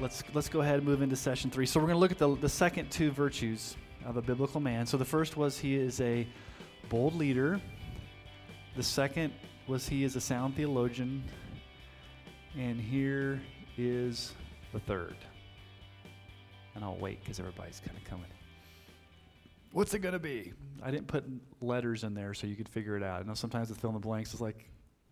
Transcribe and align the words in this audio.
let's 0.00 0.22
let's 0.32 0.48
go 0.48 0.60
ahead 0.60 0.76
and 0.76 0.84
move 0.84 1.02
into 1.02 1.16
session 1.16 1.50
three. 1.50 1.66
So 1.66 1.78
we're 1.78 1.86
going 1.86 1.96
to 1.96 2.00
look 2.00 2.12
at 2.12 2.18
the 2.18 2.34
the 2.36 2.48
second 2.48 2.90
two 2.90 3.10
virtues 3.10 3.76
of 4.04 4.16
a 4.16 4.22
biblical 4.22 4.60
man. 4.60 4.86
So 4.86 4.96
the 4.96 5.04
first 5.04 5.36
was 5.36 5.58
he 5.58 5.74
is 5.76 6.00
a 6.00 6.26
bold 6.88 7.14
leader. 7.14 7.60
The 8.76 8.82
second 8.82 9.32
was 9.66 9.88
he 9.88 10.04
is 10.04 10.16
a 10.16 10.20
sound 10.20 10.56
theologian. 10.56 11.22
And 12.56 12.80
here 12.80 13.40
is 13.76 14.32
the 14.72 14.80
third. 14.80 15.16
And 16.74 16.84
I'll 16.84 16.96
wait 16.96 17.20
because 17.20 17.38
everybody's 17.38 17.80
kind 17.84 17.96
of 17.96 18.04
coming. 18.04 18.26
What's 19.72 19.94
it 19.94 20.00
going 20.00 20.14
to 20.14 20.18
be? 20.18 20.52
I 20.82 20.90
didn't 20.90 21.06
put 21.06 21.24
letters 21.60 22.02
in 22.02 22.14
there 22.14 22.34
so 22.34 22.48
you 22.48 22.56
could 22.56 22.68
figure 22.68 22.96
it 22.96 23.02
out. 23.04 23.20
I 23.20 23.22
know 23.22 23.34
sometimes 23.34 23.68
the 23.68 23.74
fill 23.76 23.90
in 23.90 23.94
the 23.94 24.00
blanks 24.00 24.34
is 24.34 24.40
like, 24.40 24.68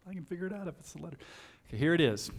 I 0.08 0.12
can 0.12 0.24
figure 0.24 0.46
it 0.46 0.52
out 0.52 0.66
if 0.66 0.74
it's 0.80 0.94
a 0.94 0.98
letter. 0.98 1.18
Okay, 1.68 1.76
here 1.76 1.94
it 1.94 2.00
is. 2.00 2.30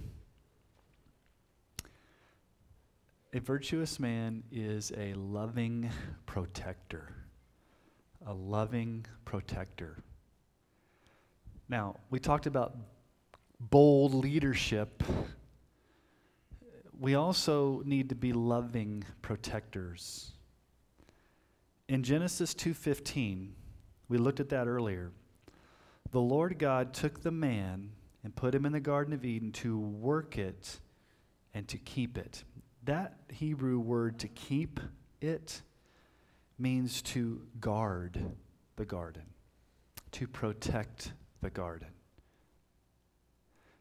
A 3.31 3.39
virtuous 3.39 3.99
man 3.99 4.41
is 4.51 4.91
a 4.97 5.13
loving 5.13 5.91
protector. 6.25 7.13
A 8.25 8.33
loving 8.33 9.05
protector. 9.23 9.99
Now, 11.67 11.97
we 12.09 12.19
talked 12.19 12.47
about 12.47 12.75
bold 13.59 14.15
leadership. 14.15 15.03
We 16.99 17.13
also 17.13 17.83
need 17.85 18.09
to 18.09 18.15
be 18.15 18.33
loving 18.33 19.03
protectors. 19.21 20.31
In 21.87 22.01
Genesis 22.01 22.55
2:15, 22.55 23.53
we 24.07 24.17
looked 24.17 24.39
at 24.39 24.49
that 24.49 24.67
earlier. 24.67 25.11
The 26.09 26.19
Lord 26.19 26.57
God 26.57 26.95
took 26.95 27.21
the 27.21 27.31
man 27.31 27.91
and 28.23 28.35
put 28.35 28.55
him 28.55 28.65
in 28.65 28.71
the 28.71 28.79
garden 28.79 29.13
of 29.13 29.23
Eden 29.23 29.51
to 29.51 29.77
work 29.77 30.35
it 30.35 30.79
and 31.53 31.67
to 31.67 31.77
keep 31.77 32.17
it. 32.17 32.43
That 32.89 33.13
Hebrew 33.31 33.77
word 33.77 34.17
to 34.21 34.27
keep 34.27 34.79
it 35.21 35.61
means 36.57 37.03
to 37.03 37.43
guard 37.59 38.19
the 38.77 38.85
garden, 38.85 39.27
to 40.13 40.27
protect 40.27 41.13
the 41.39 41.51
garden, 41.51 41.89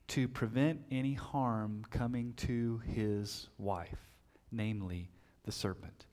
to 0.08 0.28
prevent 0.28 0.82
any 0.90 1.14
harm 1.14 1.86
coming 1.88 2.34
to 2.34 2.82
his 2.84 3.48
wife, 3.56 4.10
namely 4.52 5.08
the 5.44 5.52
serpent. 5.52 6.04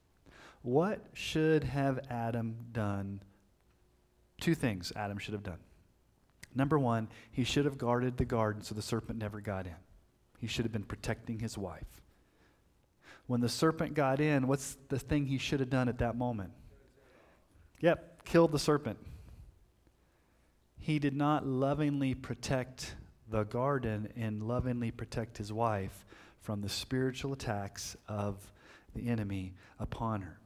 What 0.61 1.05
should 1.11 1.65
have 1.65 1.99
Adam 2.09 2.55
done? 2.71 3.19
Two 4.39 4.55
things 4.55 4.93
Adam 4.95 5.17
should 5.17 5.33
have 5.33 5.43
done. 5.43 5.59
Number 6.55 6.79
one, 6.79 7.09
he 7.29 7.43
should 7.43 7.65
have 7.65 7.77
guarded 7.77 8.15
the 8.15 8.23
garden 8.23 8.61
so 8.61 8.73
the 8.73 8.81
serpent 8.81 9.19
never 9.19 9.41
got 9.41 9.65
in. 9.65 9.75
He 10.39 10.47
should 10.47 10.63
have 10.63 10.71
been 10.71 10.85
protecting 10.85 11.39
his 11.39 11.57
wife. 11.57 11.83
When 13.27 13.41
the 13.41 13.49
serpent 13.49 13.93
got 13.93 14.19
in, 14.19 14.47
what's 14.47 14.77
the 14.89 14.99
thing 14.99 15.25
he 15.25 15.37
should 15.37 15.59
have 15.59 15.69
done 15.69 15.89
at 15.89 15.99
that 15.99 16.15
moment? 16.15 16.51
Yep, 17.79 18.25
killed 18.25 18.51
the 18.51 18.59
serpent. 18.59 18.99
He 20.79 20.99
did 20.99 21.15
not 21.15 21.45
lovingly 21.45 22.13
protect 22.13 22.95
the 23.27 23.43
garden 23.43 24.09
and 24.15 24.43
lovingly 24.43 24.91
protect 24.91 25.37
his 25.37 25.51
wife 25.51 26.05
from 26.41 26.61
the 26.61 26.69
spiritual 26.69 27.33
attacks 27.33 27.97
of 28.07 28.51
the 28.93 29.09
enemy 29.09 29.53
upon 29.79 30.21
her. 30.21 30.39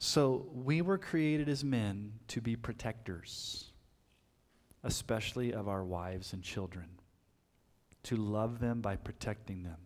So 0.00 0.48
we 0.52 0.82
were 0.82 0.98
created 0.98 1.48
as 1.48 1.62
men 1.62 2.14
to 2.28 2.40
be 2.40 2.56
protectors, 2.56 3.70
especially 4.82 5.54
of 5.54 5.68
our 5.68 5.84
wives 5.84 6.32
and 6.32 6.42
children, 6.42 6.88
to 8.02 8.16
love 8.16 8.58
them 8.58 8.80
by 8.80 8.96
protecting 8.96 9.62
them. 9.62 9.78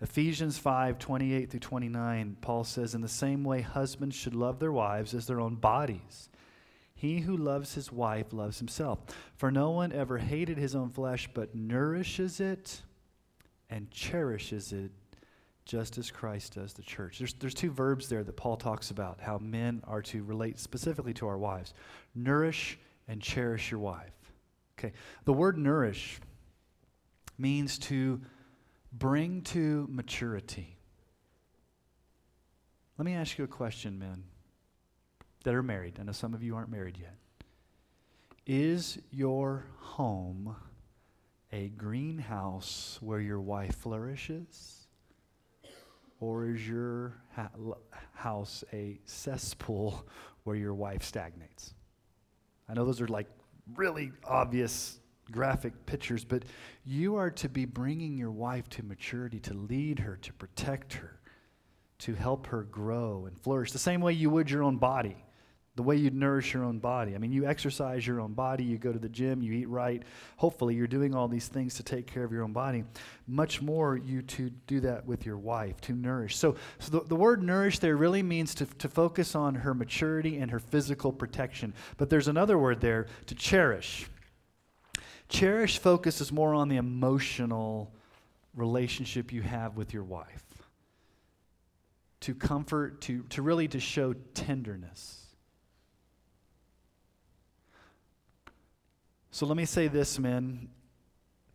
Ephesians 0.00 0.58
5 0.58 0.98
28 0.98 1.50
through 1.50 1.60
29, 1.60 2.36
Paul 2.40 2.64
says, 2.64 2.94
In 2.94 3.00
the 3.00 3.08
same 3.08 3.44
way, 3.44 3.60
husbands 3.60 4.16
should 4.16 4.34
love 4.34 4.58
their 4.58 4.72
wives 4.72 5.14
as 5.14 5.26
their 5.26 5.40
own 5.40 5.56
bodies. 5.56 6.28
He 6.94 7.20
who 7.20 7.36
loves 7.36 7.74
his 7.74 7.92
wife 7.92 8.32
loves 8.32 8.58
himself. 8.58 8.98
For 9.36 9.52
no 9.52 9.70
one 9.70 9.92
ever 9.92 10.18
hated 10.18 10.58
his 10.58 10.74
own 10.74 10.90
flesh, 10.90 11.28
but 11.32 11.54
nourishes 11.54 12.40
it 12.40 12.82
and 13.70 13.88
cherishes 13.90 14.72
it, 14.72 14.90
just 15.64 15.96
as 15.96 16.10
Christ 16.10 16.54
does 16.54 16.72
the 16.72 16.82
church. 16.82 17.18
There's, 17.18 17.34
there's 17.34 17.54
two 17.54 17.70
verbs 17.70 18.08
there 18.08 18.24
that 18.24 18.36
Paul 18.36 18.56
talks 18.56 18.90
about 18.90 19.20
how 19.20 19.38
men 19.38 19.80
are 19.86 20.02
to 20.02 20.24
relate 20.24 20.58
specifically 20.58 21.14
to 21.14 21.28
our 21.28 21.38
wives 21.38 21.72
nourish 22.16 22.78
and 23.06 23.22
cherish 23.22 23.70
your 23.70 23.80
wife. 23.80 24.12
Okay, 24.78 24.92
the 25.24 25.32
word 25.32 25.56
nourish 25.56 26.20
means 27.38 27.78
to 27.78 28.20
bring 28.92 29.42
to 29.42 29.86
maturity. 29.90 30.78
Let 32.96 33.04
me 33.04 33.14
ask 33.14 33.38
you 33.38 33.44
a 33.44 33.48
question, 33.48 33.98
men 33.98 34.24
that 35.44 35.54
are 35.54 35.62
married. 35.62 35.98
I 36.00 36.02
know 36.02 36.12
some 36.12 36.34
of 36.34 36.42
you 36.42 36.56
aren't 36.56 36.70
married 36.70 36.98
yet. 36.98 37.14
Is 38.46 38.98
your 39.10 39.66
home 39.78 40.56
a 41.52 41.68
greenhouse 41.68 42.98
where 43.00 43.20
your 43.20 43.40
wife 43.40 43.76
flourishes? 43.76 44.86
Or 46.20 46.46
is 46.46 46.66
your 46.66 47.14
ha- 47.36 47.50
house 48.14 48.64
a 48.72 48.98
cesspool 49.04 50.04
where 50.42 50.56
your 50.56 50.74
wife 50.74 51.02
stagnates? 51.02 51.74
I 52.68 52.74
know 52.74 52.84
those 52.84 53.00
are 53.00 53.06
like 53.06 53.28
really 53.76 54.12
obvious 54.24 54.98
graphic 55.30 55.86
pictures, 55.86 56.24
but 56.24 56.44
you 56.84 57.16
are 57.16 57.30
to 57.30 57.48
be 57.48 57.64
bringing 57.64 58.16
your 58.16 58.30
wife 58.30 58.68
to 58.70 58.82
maturity, 58.82 59.40
to 59.40 59.54
lead 59.54 59.98
her, 59.98 60.16
to 60.16 60.32
protect 60.34 60.94
her, 60.94 61.18
to 61.98 62.14
help 62.14 62.46
her 62.46 62.62
grow 62.64 63.26
and 63.26 63.40
flourish, 63.40 63.72
the 63.72 63.78
same 63.78 64.00
way 64.00 64.12
you 64.12 64.30
would 64.30 64.50
your 64.50 64.62
own 64.62 64.76
body, 64.76 65.16
the 65.74 65.82
way 65.82 65.94
you 65.94 66.10
nourish 66.10 66.54
your 66.54 66.64
own 66.64 66.80
body. 66.80 67.14
I 67.14 67.18
mean, 67.18 67.30
you 67.30 67.46
exercise 67.46 68.04
your 68.04 68.20
own 68.20 68.32
body, 68.32 68.64
you 68.64 68.78
go 68.78 68.92
to 68.92 68.98
the 68.98 69.08
gym, 69.08 69.42
you 69.42 69.52
eat 69.52 69.68
right. 69.68 70.02
Hopefully, 70.36 70.74
you're 70.74 70.88
doing 70.88 71.14
all 71.14 71.28
these 71.28 71.46
things 71.46 71.74
to 71.74 71.84
take 71.84 72.06
care 72.06 72.24
of 72.24 72.32
your 72.32 72.42
own 72.42 72.52
body. 72.52 72.82
Much 73.28 73.62
more, 73.62 73.96
you 73.96 74.22
to 74.22 74.50
do 74.66 74.80
that 74.80 75.06
with 75.06 75.24
your 75.24 75.38
wife, 75.38 75.80
to 75.82 75.92
nourish. 75.92 76.36
So, 76.36 76.56
so 76.80 76.98
the, 76.98 77.00
the 77.04 77.16
word 77.16 77.44
nourish 77.44 77.78
there 77.78 77.96
really 77.96 78.24
means 78.24 78.56
to, 78.56 78.66
to 78.66 78.88
focus 78.88 79.36
on 79.36 79.54
her 79.54 79.72
maturity 79.72 80.38
and 80.38 80.50
her 80.50 80.58
physical 80.58 81.12
protection. 81.12 81.72
But 81.96 82.10
there's 82.10 82.26
another 82.26 82.58
word 82.58 82.80
there, 82.80 83.06
to 83.26 83.34
cherish. 83.36 84.08
Cherish 85.28 85.78
focuses 85.78 86.32
more 86.32 86.54
on 86.54 86.68
the 86.68 86.76
emotional 86.76 87.92
relationship 88.54 89.32
you 89.32 89.42
have 89.42 89.76
with 89.76 89.92
your 89.92 90.04
wife. 90.04 90.44
To 92.20 92.34
comfort, 92.34 93.00
to, 93.02 93.22
to 93.30 93.42
really 93.42 93.68
to 93.68 93.78
show 93.78 94.14
tenderness. 94.34 95.26
So 99.30 99.46
let 99.46 99.56
me 99.56 99.66
say 99.66 99.86
this, 99.86 100.18
men. 100.18 100.68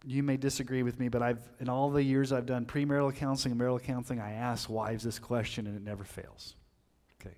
You 0.06 0.24
may 0.24 0.38
disagree 0.38 0.84
with 0.84 1.00
me, 1.00 1.10
but 1.10 1.22
I've 1.22 1.42
in 1.60 1.70
all 1.70 1.90
the 1.90 2.04
years 2.04 2.32
I've 2.32 2.46
done 2.46 2.66
premarital 2.66 3.16
counseling 3.16 3.52
and 3.54 3.60
marital 3.60 3.80
counseling, 3.80 4.20
I 4.20 4.34
ask 4.34 4.70
wives 4.70 5.04
this 5.04 5.20
question 5.20 5.66
and 5.66 5.76
it 5.76 5.82
never 5.82 6.04
fails. 6.04 6.56
Okay. 7.20 7.36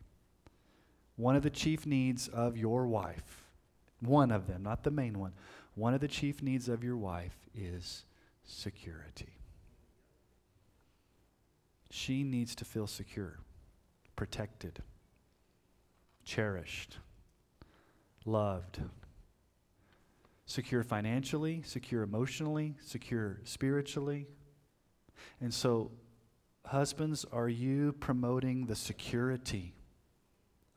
One 1.15 1.35
of 1.35 1.43
the 1.43 1.49
chief 1.49 1.85
needs 1.85 2.27
of 2.27 2.57
your 2.57 2.85
wife, 2.87 3.43
one 4.01 4.31
of 4.31 4.47
them, 4.47 4.63
not 4.63 4.83
the 4.83 4.91
main 4.91 5.19
one, 5.19 5.33
one 5.75 5.93
of 5.93 5.99
the 5.99 6.07
chief 6.07 6.41
needs 6.41 6.69
of 6.69 6.83
your 6.83 6.97
wife 6.97 7.37
is 7.53 8.05
security. 8.45 9.39
She 11.91 12.23
needs 12.23 12.55
to 12.55 12.65
feel 12.65 12.87
secure, 12.87 13.39
protected, 14.15 14.81
cherished, 16.23 16.97
loved. 18.25 18.79
Secure 20.45 20.83
financially, 20.83 21.61
secure 21.65 22.03
emotionally, 22.03 22.75
secure 22.81 23.39
spiritually. 23.43 24.27
And 25.41 25.53
so, 25.53 25.91
husbands, 26.65 27.25
are 27.31 27.49
you 27.49 27.93
promoting 27.93 28.65
the 28.65 28.75
security 28.75 29.73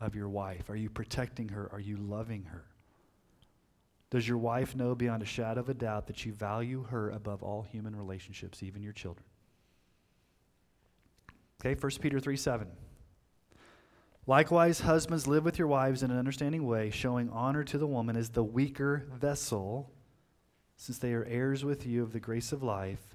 of 0.01 0.15
your 0.15 0.29
wife? 0.29 0.71
Are 0.71 0.77
you 0.77 0.89
protecting 0.89 1.51
her? 1.51 1.69
Are 1.73 1.81
you 1.81 1.97
loving 1.97 2.45
her? 2.45 2.65
Does 4.11 4.27
your 4.27 4.39
wife 4.39 4.75
know 4.75 4.95
beyond 4.95 5.23
a 5.23 5.27
shadow 5.27 5.61
of 5.61 5.69
a 5.69 5.75
doubt 5.75 6.07
that 6.07 6.25
you 6.25 6.33
value 6.33 6.85
her 6.85 7.11
above 7.11 7.43
all 7.43 7.63
human 7.63 7.95
relationships, 7.95 8.63
even 8.63 8.83
your 8.83 8.93
children? 8.93 9.25
Okay, 11.61 11.79
1 11.79 11.93
Peter 12.01 12.19
3 12.19 12.37
7. 12.37 12.69
Likewise, 14.27 14.81
husbands, 14.81 15.27
live 15.27 15.45
with 15.45 15.59
your 15.59 15.69
wives 15.69 16.03
in 16.03 16.11
an 16.11 16.19
understanding 16.19 16.67
way, 16.67 16.91
showing 16.91 17.31
honor 17.31 17.65
to 17.65 17.79
the 17.79 17.87
woman 17.87 18.17
as 18.17 18.31
the 18.31 18.45
weaker 18.45 19.07
vessel, 19.19 19.91
since 20.77 20.99
they 20.99 21.15
are 21.15 21.25
heirs 21.25 21.65
with 21.65 21.87
you 21.87 22.03
of 22.03 22.13
the 22.13 22.21
grace 22.21 22.53
of 22.53 22.63
life 22.63 23.08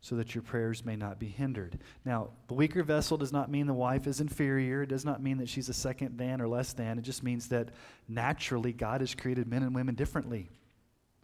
so 0.00 0.14
that 0.16 0.34
your 0.34 0.42
prayers 0.42 0.84
may 0.84 0.96
not 0.96 1.18
be 1.18 1.26
hindered. 1.26 1.78
Now, 2.04 2.30
the 2.46 2.54
weaker 2.54 2.82
vessel 2.82 3.16
does 3.16 3.32
not 3.32 3.50
mean 3.50 3.66
the 3.66 3.74
wife 3.74 4.06
is 4.06 4.20
inferior. 4.20 4.82
It 4.82 4.88
does 4.88 5.04
not 5.04 5.22
mean 5.22 5.38
that 5.38 5.48
she's 5.48 5.68
a 5.68 5.74
second 5.74 6.16
than 6.18 6.40
or 6.40 6.46
less 6.46 6.72
than. 6.72 6.98
It 6.98 7.02
just 7.02 7.24
means 7.24 7.48
that 7.48 7.70
naturally 8.08 8.72
God 8.72 9.00
has 9.00 9.14
created 9.14 9.48
men 9.48 9.62
and 9.62 9.74
women 9.74 9.96
differently. 9.96 10.50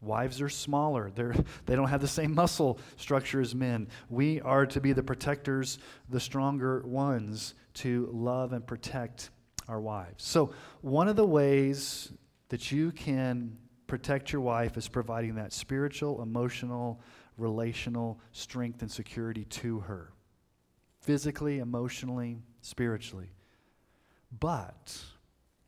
Wives 0.00 0.40
are 0.40 0.48
smaller. 0.48 1.10
They're, 1.14 1.34
they 1.66 1.76
don't 1.76 1.88
have 1.88 2.00
the 2.00 2.08
same 2.08 2.34
muscle 2.34 2.78
structure 2.96 3.40
as 3.40 3.54
men. 3.54 3.88
We 4.10 4.40
are 4.40 4.66
to 4.66 4.80
be 4.80 4.92
the 4.92 5.02
protectors, 5.02 5.78
the 6.10 6.20
stronger 6.20 6.80
ones, 6.80 7.54
to 7.74 8.08
love 8.12 8.52
and 8.52 8.66
protect 8.66 9.30
our 9.68 9.80
wives. 9.80 10.24
So, 10.24 10.52
one 10.82 11.08
of 11.08 11.16
the 11.16 11.26
ways 11.26 12.12
that 12.50 12.70
you 12.70 12.92
can 12.92 13.56
protect 13.86 14.32
your 14.32 14.42
wife 14.42 14.76
is 14.76 14.88
providing 14.88 15.36
that 15.36 15.52
spiritual, 15.52 16.22
emotional, 16.22 17.00
relational 17.36 18.20
strength 18.32 18.82
and 18.82 18.90
security 18.90 19.44
to 19.44 19.80
her 19.80 20.12
physically, 21.00 21.58
emotionally, 21.58 22.42
spiritually. 22.62 23.30
But 24.40 24.98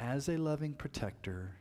as 0.01 0.29
a 0.29 0.39
loving 0.39 0.73
protector, 0.73 1.57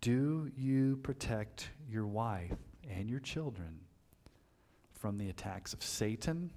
do 0.00 0.50
you 0.56 0.96
protect 1.02 1.70
your 1.88 2.06
wife 2.06 2.56
and 2.88 3.10
your 3.10 3.20
children 3.20 3.80
from 4.92 5.18
the 5.18 5.28
attacks 5.28 5.72
of 5.72 5.82
Satan, 5.82 6.52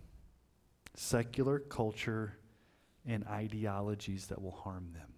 secular 0.94 1.60
culture, 1.60 2.38
and 3.06 3.26
ideologies 3.26 4.28
that 4.28 4.42
will 4.42 4.52
harm 4.52 4.90
them? 4.94 5.15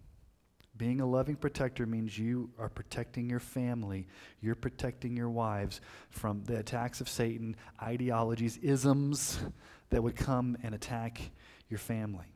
Being 0.78 1.02
a 1.02 1.06
loving 1.06 1.36
protector 1.36 1.86
means 1.86 2.18
you 2.18 2.50
are 2.60 2.70
protecting 2.70 3.30
your 3.30 3.40
family, 3.40 4.08
you're 4.42 4.56
protecting 4.56 5.18
your 5.18 5.30
wives 5.30 5.82
from 6.10 6.44
the 6.44 6.60
attacks 6.60 7.02
of 7.02 7.10
Satan, 7.10 7.56
ideologies, 7.82 8.58
isms 8.58 9.40
that 9.90 10.04
would 10.04 10.16
come 10.16 10.58
and 10.64 10.76
attack 10.76 11.20
your 11.70 11.80
family. 11.80 12.28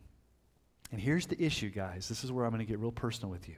And 0.91 0.99
here's 0.99 1.27
the 1.27 1.41
issue, 1.41 1.69
guys. 1.69 2.09
This 2.09 2.23
is 2.23 2.31
where 2.31 2.45
I'm 2.45 2.51
going 2.51 2.65
to 2.65 2.69
get 2.69 2.79
real 2.79 2.91
personal 2.91 3.29
with 3.31 3.47
you. 3.47 3.55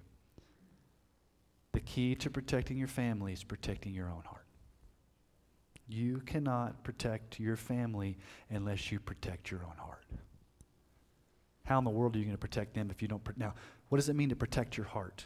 The 1.71 1.79
key 1.79 2.15
to 2.15 2.29
protecting 2.29 2.77
your 2.77 2.87
family 2.87 3.33
is 3.33 3.43
protecting 3.43 3.93
your 3.93 4.09
own 4.09 4.23
heart. 4.25 4.45
You 5.87 6.21
cannot 6.25 6.83
protect 6.83 7.39
your 7.39 7.55
family 7.55 8.17
unless 8.49 8.91
you 8.91 8.99
protect 8.99 9.49
your 9.49 9.61
own 9.63 9.77
heart. 9.77 10.05
How 11.65 11.77
in 11.77 11.85
the 11.85 11.89
world 11.89 12.15
are 12.15 12.19
you 12.19 12.25
going 12.25 12.35
to 12.35 12.41
protect 12.41 12.73
them 12.73 12.89
if 12.91 13.01
you 13.01 13.07
don't? 13.07 13.21
now, 13.37 13.53
what 13.89 13.97
does 13.97 14.09
it 14.09 14.15
mean 14.15 14.29
to 14.29 14.35
protect 14.35 14.77
your 14.77 14.85
heart? 14.85 15.25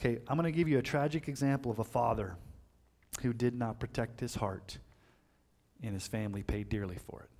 Okay, 0.00 0.20
I'm 0.28 0.36
going 0.36 0.50
to 0.50 0.56
give 0.56 0.68
you 0.68 0.78
a 0.78 0.82
tragic 0.82 1.28
example 1.28 1.70
of 1.70 1.78
a 1.78 1.84
father 1.84 2.36
who 3.22 3.32
did 3.32 3.54
not 3.54 3.78
protect 3.78 4.20
his 4.20 4.34
heart, 4.34 4.78
and 5.82 5.94
his 5.94 6.06
family 6.06 6.42
paid 6.42 6.68
dearly 6.68 6.96
for 6.96 7.20
it. 7.22 7.30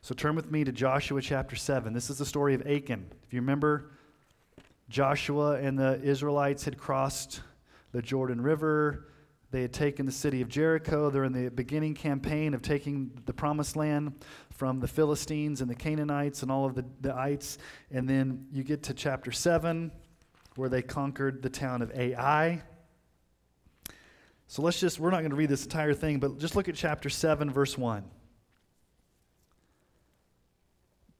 So 0.00 0.14
turn 0.14 0.34
with 0.34 0.50
me 0.50 0.64
to 0.64 0.72
Joshua 0.72 1.20
chapter 1.22 1.56
7. 1.56 1.92
This 1.92 2.10
is 2.10 2.18
the 2.18 2.26
story 2.26 2.54
of 2.54 2.66
Achan. 2.66 3.06
If 3.26 3.32
you 3.32 3.40
remember, 3.40 3.92
Joshua 4.88 5.56
and 5.60 5.78
the 5.78 6.00
Israelites 6.02 6.64
had 6.64 6.78
crossed 6.78 7.42
the 7.92 8.02
Jordan 8.02 8.40
River. 8.40 9.08
They 9.50 9.62
had 9.62 9.72
taken 9.72 10.04
the 10.04 10.12
city 10.12 10.42
of 10.42 10.48
Jericho. 10.48 11.08
They're 11.08 11.24
in 11.24 11.32
the 11.32 11.50
beginning 11.50 11.94
campaign 11.94 12.52
of 12.52 12.60
taking 12.60 13.10
the 13.24 13.32
promised 13.32 13.76
land 13.76 14.12
from 14.50 14.78
the 14.80 14.88
Philistines 14.88 15.62
and 15.62 15.70
the 15.70 15.74
Canaanites 15.74 16.42
and 16.42 16.52
all 16.52 16.66
of 16.66 16.74
the, 16.74 16.84
the 17.00 17.14
ites. 17.14 17.56
And 17.90 18.08
then 18.08 18.46
you 18.52 18.62
get 18.62 18.82
to 18.84 18.94
chapter 18.94 19.32
7, 19.32 19.90
where 20.56 20.68
they 20.68 20.82
conquered 20.82 21.42
the 21.42 21.48
town 21.48 21.80
of 21.80 21.90
Ai. 21.96 22.62
So 24.48 24.60
let's 24.60 24.80
just, 24.80 25.00
we're 25.00 25.10
not 25.10 25.20
going 25.20 25.30
to 25.30 25.36
read 25.36 25.48
this 25.48 25.64
entire 25.64 25.94
thing, 25.94 26.20
but 26.20 26.38
just 26.38 26.54
look 26.54 26.68
at 26.68 26.74
chapter 26.74 27.08
7, 27.08 27.50
verse 27.50 27.78
1. 27.78 28.04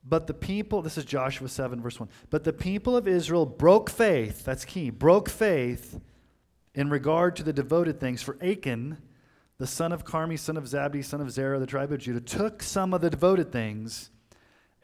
But 0.04 0.26
the 0.26 0.34
people, 0.34 0.82
this 0.82 0.98
is 0.98 1.04
Joshua 1.04 1.48
7, 1.48 1.80
verse 1.80 1.98
1. 1.98 2.08
But 2.30 2.44
the 2.44 2.52
people 2.52 2.96
of 2.96 3.08
Israel 3.08 3.46
broke 3.46 3.88
faith, 3.88 4.44
that's 4.44 4.64
key, 4.66 4.90
broke 4.90 5.30
faith 5.30 5.98
in 6.78 6.88
regard 6.90 7.34
to 7.34 7.42
the 7.42 7.52
devoted 7.52 7.98
things. 7.98 8.22
For 8.22 8.38
Achan, 8.40 8.98
the 9.58 9.66
son 9.66 9.90
of 9.90 10.04
Carmi, 10.04 10.38
son 10.38 10.56
of 10.56 10.62
Zabdi, 10.62 11.04
son 11.04 11.20
of 11.20 11.28
Zerah, 11.28 11.58
the 11.58 11.66
tribe 11.66 11.90
of 11.90 11.98
Judah, 11.98 12.20
took 12.20 12.62
some 12.62 12.94
of 12.94 13.00
the 13.00 13.10
devoted 13.10 13.50
things, 13.50 14.10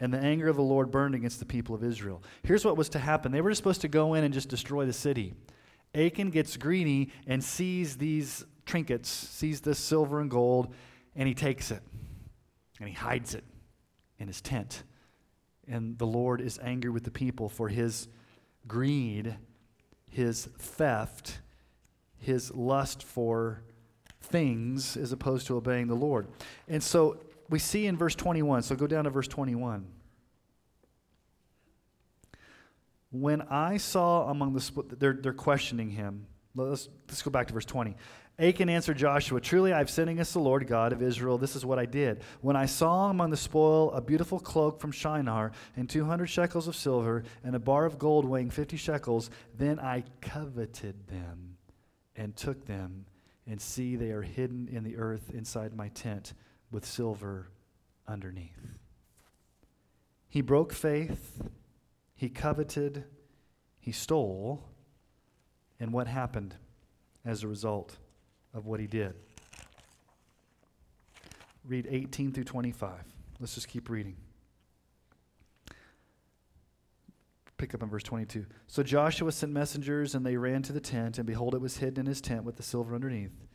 and 0.00 0.12
the 0.12 0.18
anger 0.18 0.48
of 0.48 0.56
the 0.56 0.62
Lord 0.62 0.90
burned 0.90 1.14
against 1.14 1.38
the 1.38 1.46
people 1.46 1.72
of 1.72 1.84
Israel. 1.84 2.20
Here's 2.42 2.64
what 2.64 2.76
was 2.76 2.88
to 2.90 2.98
happen 2.98 3.30
they 3.30 3.40
were 3.40 3.54
supposed 3.54 3.80
to 3.82 3.88
go 3.88 4.14
in 4.14 4.24
and 4.24 4.34
just 4.34 4.48
destroy 4.48 4.86
the 4.86 4.92
city. 4.92 5.34
Achan 5.94 6.30
gets 6.30 6.56
greedy 6.56 7.12
and 7.28 7.44
sees 7.44 7.96
these 7.96 8.44
trinkets, 8.66 9.08
sees 9.08 9.60
this 9.60 9.78
silver 9.78 10.20
and 10.20 10.28
gold, 10.28 10.74
and 11.14 11.28
he 11.28 11.34
takes 11.34 11.70
it 11.70 11.82
and 12.80 12.88
he 12.88 12.94
hides 12.94 13.36
it 13.36 13.44
in 14.18 14.26
his 14.26 14.40
tent. 14.40 14.82
And 15.68 15.96
the 15.96 16.08
Lord 16.08 16.40
is 16.40 16.58
angry 16.60 16.90
with 16.90 17.04
the 17.04 17.12
people 17.12 17.48
for 17.48 17.68
his 17.68 18.08
greed, 18.66 19.36
his 20.10 20.46
theft, 20.58 21.38
his 22.24 22.54
lust 22.54 23.02
for 23.02 23.62
things 24.20 24.96
as 24.96 25.12
opposed 25.12 25.46
to 25.46 25.56
obeying 25.56 25.86
the 25.86 25.94
Lord. 25.94 26.26
And 26.68 26.82
so 26.82 27.18
we 27.48 27.58
see 27.58 27.86
in 27.86 27.96
verse 27.96 28.14
21, 28.14 28.62
so 28.62 28.74
go 28.74 28.86
down 28.86 29.04
to 29.04 29.10
verse 29.10 29.28
21. 29.28 29.86
When 33.10 33.42
I 33.42 33.76
saw 33.76 34.28
among 34.28 34.54
the, 34.54 34.96
they're, 34.98 35.12
they're 35.12 35.32
questioning 35.32 35.90
him. 35.90 36.26
Let's, 36.56 36.88
let's 37.08 37.22
go 37.22 37.30
back 37.30 37.46
to 37.48 37.52
verse 37.52 37.64
20. 37.64 37.96
Achan 38.36 38.68
answered 38.68 38.98
Joshua, 38.98 39.40
Truly 39.40 39.72
I 39.72 39.78
have 39.78 39.90
sinned 39.90 40.10
against 40.10 40.32
the 40.32 40.40
Lord 40.40 40.66
God 40.66 40.92
of 40.92 41.02
Israel. 41.02 41.38
This 41.38 41.54
is 41.54 41.64
what 41.64 41.78
I 41.78 41.86
did. 41.86 42.22
When 42.40 42.56
I 42.56 42.66
saw 42.66 43.10
among 43.10 43.30
the 43.30 43.36
spoil 43.36 43.92
a 43.92 44.00
beautiful 44.00 44.40
cloak 44.40 44.80
from 44.80 44.90
Shinar, 44.90 45.52
and 45.76 45.88
200 45.88 46.26
shekels 46.26 46.66
of 46.66 46.74
silver, 46.74 47.22
and 47.44 47.54
a 47.54 47.60
bar 47.60 47.84
of 47.84 47.98
gold 47.98 48.24
weighing 48.24 48.50
50 48.50 48.76
shekels, 48.76 49.30
then 49.56 49.78
I 49.78 50.02
coveted 50.20 51.06
them 51.06 51.53
and 52.16 52.36
took 52.36 52.66
them. 52.66 53.06
And 53.46 53.60
see, 53.60 53.96
they 53.96 54.10
are 54.10 54.22
hidden 54.22 54.68
in 54.70 54.84
the 54.84 54.96
earth 54.96 55.30
inside 55.32 55.74
my 55.74 55.88
tent 55.88 56.32
with 56.70 56.86
silver 56.86 57.50
underneath. 58.08 58.78
He 60.28 60.40
broke 60.40 60.72
faith, 60.72 61.42
he 62.14 62.28
coveted, 62.28 63.04
he 63.78 63.92
stole, 63.92 64.64
and 65.78 65.92
what 65.92 66.06
happened 66.06 66.56
as 67.24 67.42
a 67.42 67.48
result? 67.48 67.98
of 68.54 68.66
what 68.66 68.80
he 68.80 68.86
did. 68.86 69.14
Read 71.66 71.88
18 71.90 72.32
through 72.32 72.44
25. 72.44 72.92
Let's 73.40 73.54
just 73.54 73.68
keep 73.68 73.90
reading. 73.90 74.16
Pick 77.56 77.74
up 77.74 77.82
in 77.82 77.88
verse 77.88 78.02
22. 78.02 78.46
So 78.66 78.82
Joshua 78.82 79.30
sent 79.32 79.52
messengers, 79.52 80.14
and 80.14 80.24
they 80.24 80.36
ran 80.36 80.62
to 80.62 80.72
the 80.72 80.80
tent, 80.80 81.18
and 81.18 81.26
behold, 81.26 81.54
it 81.54 81.60
was 81.60 81.78
hidden 81.78 82.00
in 82.00 82.06
his 82.06 82.20
tent 82.20 82.44
with 82.44 82.56
the 82.56 82.62
silver 82.62 82.94
underneath. 82.94 83.46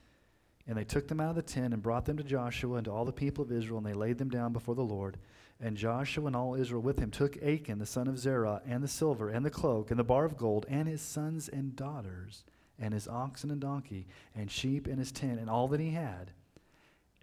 And 0.67 0.77
they 0.77 0.83
took 0.83 1.07
them 1.07 1.19
out 1.19 1.31
of 1.31 1.35
the 1.35 1.41
tent 1.41 1.73
and 1.73 1.83
brought 1.83 2.05
them 2.05 2.17
to 2.17 2.23
Joshua 2.23 2.77
and 2.77 2.85
to 2.85 2.91
all 2.91 3.05
the 3.05 3.11
people 3.11 3.43
of 3.43 3.51
Israel, 3.51 3.79
and 3.79 3.85
they 3.85 3.93
laid 3.93 4.17
them 4.17 4.29
down 4.29 4.53
before 4.53 4.75
the 4.75 4.81
Lord. 4.81 5.17
And 5.59 5.75
Joshua 5.75 6.27
and 6.27 6.35
all 6.35 6.55
Israel 6.55 6.81
with 6.81 6.99
him 6.99 7.11
took 7.11 7.41
Achan, 7.43 7.79
the 7.79 7.85
son 7.85 8.07
of 8.07 8.19
Zerah, 8.19 8.61
and 8.65 8.83
the 8.83 8.87
silver, 8.87 9.29
and 9.29 9.45
the 9.45 9.49
cloak, 9.49 9.91
and 9.91 9.99
the 9.99 10.03
bar 10.03 10.25
of 10.25 10.37
gold, 10.37 10.65
and 10.69 10.87
his 10.87 11.01
sons 11.01 11.49
and 11.49 11.75
daughters 11.75 12.43
and 12.79 12.93
his 12.93 13.07
oxen 13.07 13.51
and 13.51 13.59
donkey, 13.59 14.07
and 14.35 14.49
sheep 14.49 14.87
and 14.87 14.97
his 14.99 15.11
tent, 15.11 15.39
and 15.39 15.49
all 15.49 15.67
that 15.67 15.79
he 15.79 15.91
had. 15.91 16.31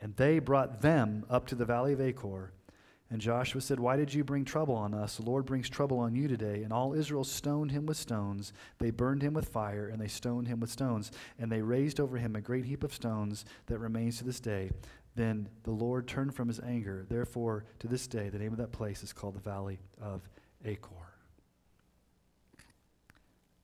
And 0.00 0.14
they 0.16 0.38
brought 0.38 0.82
them 0.82 1.24
up 1.30 1.46
to 1.48 1.54
the 1.54 1.64
valley 1.64 1.92
of 1.92 2.00
Achor. 2.00 2.52
And 3.10 3.20
Joshua 3.20 3.60
said, 3.60 3.78
Why 3.78 3.96
did 3.96 4.12
you 4.12 4.24
bring 4.24 4.44
trouble 4.44 4.74
on 4.74 4.92
us? 4.92 5.16
The 5.16 5.22
Lord 5.22 5.46
brings 5.46 5.68
trouble 5.68 5.98
on 6.00 6.16
you 6.16 6.26
today. 6.26 6.62
And 6.64 6.72
all 6.72 6.92
Israel 6.92 7.22
stoned 7.22 7.70
him 7.70 7.86
with 7.86 7.96
stones. 7.96 8.52
They 8.78 8.90
burned 8.90 9.22
him 9.22 9.32
with 9.32 9.48
fire, 9.48 9.88
and 9.88 10.00
they 10.00 10.08
stoned 10.08 10.48
him 10.48 10.58
with 10.58 10.70
stones. 10.70 11.12
And 11.38 11.50
they 11.50 11.62
raised 11.62 12.00
over 12.00 12.16
him 12.16 12.34
a 12.34 12.40
great 12.40 12.64
heap 12.64 12.82
of 12.82 12.92
stones 12.92 13.44
that 13.66 13.78
remains 13.78 14.18
to 14.18 14.24
this 14.24 14.40
day. 14.40 14.70
Then 15.14 15.48
the 15.62 15.70
Lord 15.70 16.08
turned 16.08 16.34
from 16.34 16.48
his 16.48 16.60
anger. 16.60 17.06
Therefore, 17.08 17.64
to 17.78 17.86
this 17.86 18.08
day, 18.08 18.28
the 18.28 18.38
name 18.38 18.52
of 18.52 18.58
that 18.58 18.72
place 18.72 19.02
is 19.04 19.12
called 19.12 19.36
the 19.36 19.40
Valley 19.40 19.78
of 20.02 20.28
Achor. 20.64 20.88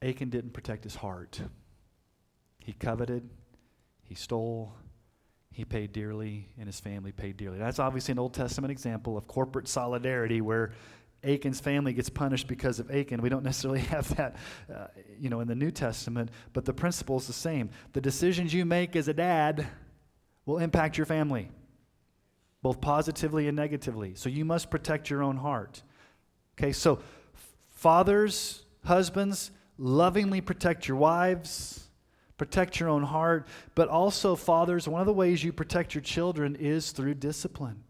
Achan 0.00 0.30
didn't 0.30 0.52
protect 0.52 0.84
his 0.84 0.96
heart. 0.96 1.40
He 2.58 2.72
coveted, 2.72 3.28
he 4.04 4.14
stole, 4.14 4.72
he 5.52 5.64
paid 5.64 5.92
dearly, 5.92 6.48
and 6.58 6.66
his 6.66 6.80
family 6.80 7.12
paid 7.12 7.36
dearly. 7.36 7.58
That's 7.58 7.78
obviously 7.78 8.12
an 8.12 8.18
Old 8.18 8.32
Testament 8.32 8.70
example 8.70 9.18
of 9.18 9.26
corporate 9.26 9.68
solidarity 9.68 10.40
where 10.40 10.72
Achan's 11.22 11.60
family 11.60 11.92
gets 11.92 12.08
punished 12.08 12.48
because 12.48 12.80
of 12.80 12.90
Achan. 12.90 13.20
We 13.20 13.28
don't 13.28 13.44
necessarily 13.44 13.80
have 13.80 14.14
that, 14.16 14.36
uh, 14.74 14.86
you 15.18 15.28
know, 15.28 15.40
in 15.40 15.48
the 15.48 15.54
New 15.54 15.70
Testament, 15.70 16.30
but 16.52 16.64
the 16.64 16.72
principle 16.72 17.18
is 17.18 17.26
the 17.26 17.32
same. 17.32 17.70
The 17.92 18.00
decisions 18.00 18.54
you 18.54 18.64
make 18.64 18.96
as 18.96 19.08
a 19.08 19.14
dad 19.14 19.66
will 20.46 20.58
impact 20.58 20.96
your 20.96 21.06
family, 21.06 21.50
both 22.62 22.80
positively 22.80 23.46
and 23.46 23.56
negatively. 23.56 24.14
So 24.14 24.28
you 24.28 24.44
must 24.44 24.70
protect 24.70 25.10
your 25.10 25.22
own 25.22 25.36
heart. 25.36 25.82
Okay, 26.58 26.72
so 26.72 27.00
fathers, 27.70 28.62
husbands, 28.84 29.50
lovingly 29.78 30.40
protect 30.40 30.88
your 30.88 30.96
wives 30.96 31.88
protect 32.42 32.80
your 32.80 32.88
own 32.88 33.04
heart, 33.04 33.46
but 33.76 33.88
also, 33.88 34.34
fathers, 34.34 34.88
one 34.88 35.00
of 35.00 35.06
the 35.06 35.12
ways 35.12 35.44
you 35.44 35.52
protect 35.52 35.94
your 35.94 36.02
children 36.02 36.56
is 36.56 36.90
through 36.90 37.14
discipline. 37.14 37.84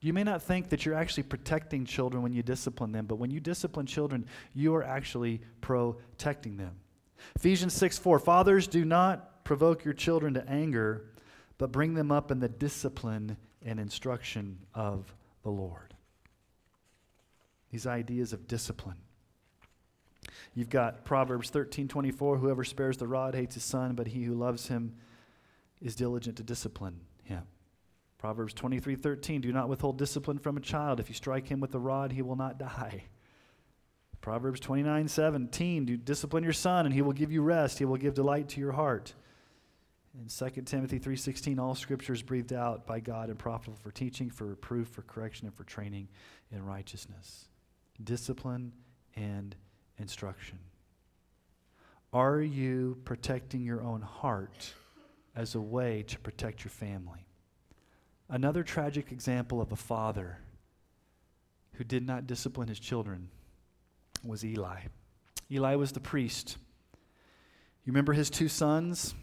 You 0.00 0.12
may 0.12 0.22
not 0.22 0.44
think 0.44 0.68
that 0.68 0.86
you're 0.86 0.94
actually 0.94 1.24
protecting 1.24 1.84
children 1.84 2.22
when 2.22 2.32
you 2.32 2.44
discipline 2.44 2.92
them, 2.92 3.06
but 3.06 3.16
when 3.16 3.32
you 3.32 3.40
discipline 3.40 3.86
children, 3.86 4.26
you 4.54 4.76
are 4.76 4.84
actually 4.84 5.40
protecting 5.60 6.56
them. 6.56 6.76
Ephesians 7.34 7.72
6 7.74 7.98
4 7.98 8.20
Fathers, 8.20 8.68
do 8.68 8.84
not 8.84 9.44
provoke 9.44 9.84
your 9.84 9.94
children 9.94 10.34
to 10.34 10.48
anger, 10.48 11.06
but 11.58 11.72
bring 11.72 11.94
them 11.94 12.12
up 12.12 12.30
in 12.30 12.38
the 12.38 12.48
discipline 12.48 13.36
and 13.66 13.80
instruction 13.80 14.56
of 14.72 15.12
the 15.42 15.50
Lord. 15.50 15.94
These 17.72 17.88
ideas 17.88 18.32
of 18.32 18.46
discipline. 18.46 18.98
You've 20.54 20.70
got 20.70 21.04
Proverbs 21.04 21.50
13 21.50 21.88
24, 21.88 22.38
whoever 22.38 22.64
spares 22.64 22.96
the 22.96 23.06
rod 23.06 23.34
hates 23.34 23.54
his 23.54 23.64
son, 23.64 23.94
but 23.94 24.08
he 24.08 24.24
who 24.24 24.34
loves 24.34 24.68
him 24.68 24.94
is 25.80 25.94
diligent 25.96 26.36
to 26.36 26.42
discipline 26.42 27.00
him. 27.24 27.42
Proverbs 28.18 28.54
23 28.54 28.94
13, 28.94 29.40
do 29.40 29.52
not 29.52 29.68
withhold 29.68 29.98
discipline 29.98 30.38
from 30.38 30.56
a 30.56 30.60
child. 30.60 31.00
If 31.00 31.08
you 31.08 31.14
strike 31.14 31.48
him 31.48 31.60
with 31.60 31.74
a 31.74 31.78
rod, 31.78 32.12
he 32.12 32.22
will 32.22 32.36
not 32.36 32.58
die. 32.58 33.04
Proverbs 34.20 34.60
29 34.60 35.08
17, 35.08 35.84
do 35.84 35.96
discipline 35.96 36.44
your 36.44 36.52
son, 36.52 36.86
and 36.86 36.94
he 36.94 37.02
will 37.02 37.12
give 37.12 37.32
you 37.32 37.42
rest. 37.42 37.78
He 37.78 37.84
will 37.84 37.96
give 37.96 38.14
delight 38.14 38.48
to 38.50 38.60
your 38.60 38.72
heart. 38.72 39.14
In 40.14 40.28
2 40.28 40.66
Timothy 40.66 40.98
3:16, 40.98 41.58
all 41.58 41.74
scripture 41.74 42.12
is 42.12 42.22
breathed 42.22 42.52
out 42.52 42.86
by 42.86 43.00
God 43.00 43.30
and 43.30 43.38
profitable 43.38 43.78
for 43.78 43.90
teaching, 43.90 44.30
for 44.30 44.46
reproof, 44.46 44.88
for 44.88 45.02
correction, 45.02 45.46
and 45.46 45.56
for 45.56 45.64
training 45.64 46.08
in 46.50 46.64
righteousness. 46.64 47.48
Discipline 48.02 48.72
and 49.16 49.56
instruction. 49.98 50.58
Are 52.12 52.40
you 52.40 52.98
protecting 53.04 53.62
your 53.62 53.82
own 53.82 54.02
heart 54.02 54.74
as 55.34 55.54
a 55.54 55.60
way 55.60 56.04
to 56.08 56.18
protect 56.18 56.64
your 56.64 56.70
family? 56.70 57.26
Another 58.28 58.62
tragic 58.62 59.12
example 59.12 59.60
of 59.60 59.72
a 59.72 59.76
father 59.76 60.38
who 61.74 61.84
did 61.84 62.06
not 62.06 62.26
discipline 62.26 62.68
his 62.68 62.80
children 62.80 63.28
was 64.24 64.44
Eli. 64.44 64.80
Eli 65.50 65.74
was 65.74 65.92
the 65.92 66.00
priest. 66.00 66.56
You 67.84 67.92
remember 67.92 68.12
his 68.12 68.30
two 68.30 68.48
sons? 68.48 69.14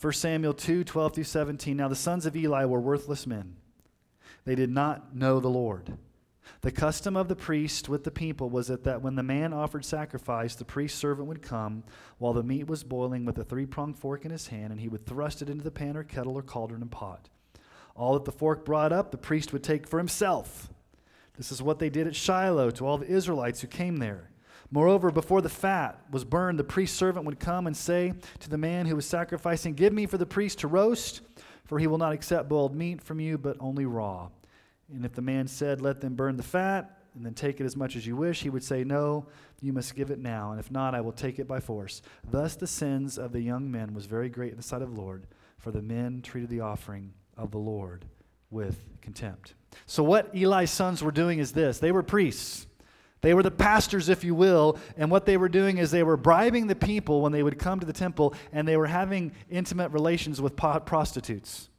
1 0.00 0.12
Samuel 0.12 0.52
2 0.52 0.84
12 0.84 1.14
through 1.14 1.24
17. 1.24 1.76
Now 1.76 1.88
the 1.88 1.94
sons 1.94 2.26
of 2.26 2.36
Eli 2.36 2.64
were 2.64 2.80
worthless 2.80 3.26
men. 3.26 3.56
They 4.44 4.54
did 4.54 4.70
not 4.70 5.14
know 5.14 5.40
the 5.40 5.48
Lord. 5.48 5.96
The 6.60 6.72
custom 6.72 7.16
of 7.16 7.28
the 7.28 7.36
priest 7.36 7.88
with 7.88 8.04
the 8.04 8.10
people 8.10 8.50
was 8.50 8.68
that, 8.68 8.84
that 8.84 9.02
when 9.02 9.14
the 9.14 9.22
man 9.22 9.52
offered 9.52 9.84
sacrifice, 9.84 10.54
the 10.54 10.64
priest's 10.64 10.98
servant 10.98 11.28
would 11.28 11.42
come 11.42 11.84
while 12.18 12.32
the 12.32 12.42
meat 12.42 12.66
was 12.66 12.84
boiling 12.84 13.24
with 13.24 13.38
a 13.38 13.44
three 13.44 13.66
pronged 13.66 13.98
fork 13.98 14.24
in 14.24 14.30
his 14.30 14.48
hand, 14.48 14.72
and 14.72 14.80
he 14.80 14.88
would 14.88 15.06
thrust 15.06 15.42
it 15.42 15.50
into 15.50 15.64
the 15.64 15.70
pan 15.70 15.96
or 15.96 16.04
kettle 16.04 16.36
or 16.36 16.42
cauldron 16.42 16.82
and 16.82 16.90
pot. 16.90 17.28
All 17.94 18.14
that 18.14 18.24
the 18.24 18.32
fork 18.32 18.64
brought 18.64 18.92
up, 18.92 19.10
the 19.10 19.16
priest 19.16 19.52
would 19.52 19.62
take 19.62 19.86
for 19.86 19.98
himself. 19.98 20.68
This 21.36 21.52
is 21.52 21.62
what 21.62 21.78
they 21.78 21.90
did 21.90 22.06
at 22.06 22.16
Shiloh 22.16 22.70
to 22.72 22.86
all 22.86 22.98
the 22.98 23.10
Israelites 23.10 23.60
who 23.60 23.66
came 23.66 23.98
there. 23.98 24.30
Moreover, 24.70 25.10
before 25.10 25.42
the 25.42 25.48
fat 25.48 26.00
was 26.10 26.24
burned, 26.24 26.58
the 26.58 26.64
priest's 26.64 26.96
servant 26.96 27.24
would 27.26 27.38
come 27.38 27.66
and 27.66 27.76
say 27.76 28.14
to 28.40 28.50
the 28.50 28.58
man 28.58 28.86
who 28.86 28.96
was 28.96 29.06
sacrificing, 29.06 29.74
Give 29.74 29.92
me 29.92 30.06
for 30.06 30.18
the 30.18 30.26
priest 30.26 30.58
to 30.60 30.68
roast, 30.68 31.20
for 31.64 31.78
he 31.78 31.86
will 31.86 31.98
not 31.98 32.12
accept 32.12 32.48
boiled 32.48 32.74
meat 32.74 33.02
from 33.02 33.20
you, 33.20 33.38
but 33.38 33.56
only 33.60 33.86
raw. 33.86 34.28
And 34.92 35.04
if 35.04 35.12
the 35.12 35.22
man 35.22 35.48
said, 35.48 35.80
Let 35.80 36.00
them 36.00 36.14
burn 36.14 36.36
the 36.36 36.42
fat, 36.42 36.98
and 37.14 37.24
then 37.24 37.34
take 37.34 37.60
it 37.60 37.64
as 37.64 37.76
much 37.76 37.96
as 37.96 38.06
you 38.06 38.14
wish, 38.14 38.42
he 38.42 38.50
would 38.50 38.64
say, 38.64 38.84
No, 38.84 39.26
you 39.60 39.72
must 39.72 39.94
give 39.94 40.10
it 40.10 40.18
now, 40.18 40.50
and 40.50 40.60
if 40.60 40.70
not, 40.70 40.94
I 40.94 41.00
will 41.00 41.12
take 41.12 41.38
it 41.38 41.48
by 41.48 41.60
force. 41.60 42.02
Thus 42.30 42.56
the 42.56 42.66
sins 42.66 43.18
of 43.18 43.32
the 43.32 43.40
young 43.40 43.70
men 43.70 43.94
was 43.94 44.06
very 44.06 44.28
great 44.28 44.50
in 44.50 44.56
the 44.56 44.62
sight 44.62 44.82
of 44.82 44.94
the 44.94 45.00
Lord, 45.00 45.26
for 45.58 45.70
the 45.70 45.82
men 45.82 46.22
treated 46.22 46.50
the 46.50 46.60
offering 46.60 47.12
of 47.36 47.50
the 47.50 47.58
Lord 47.58 48.04
with 48.50 48.84
contempt. 49.00 49.54
So, 49.86 50.02
what 50.02 50.34
Eli's 50.34 50.70
sons 50.70 51.02
were 51.02 51.10
doing 51.10 51.38
is 51.38 51.52
this 51.52 51.78
they 51.78 51.92
were 51.92 52.02
priests. 52.02 52.66
They 53.22 53.34
were 53.34 53.42
the 53.42 53.50
pastors, 53.50 54.08
if 54.08 54.22
you 54.22 54.34
will, 54.34 54.78
and 54.96 55.10
what 55.10 55.24
they 55.24 55.36
were 55.36 55.48
doing 55.48 55.78
is 55.78 55.90
they 55.90 56.02
were 56.02 56.18
bribing 56.18 56.66
the 56.66 56.76
people 56.76 57.22
when 57.22 57.32
they 57.32 57.42
would 57.42 57.58
come 57.58 57.80
to 57.80 57.86
the 57.86 57.92
temple 57.92 58.34
and 58.52 58.68
they 58.68 58.76
were 58.76 58.86
having 58.86 59.32
intimate 59.50 59.90
relations 59.90 60.40
with 60.40 60.54
prostitutes. 60.54 61.70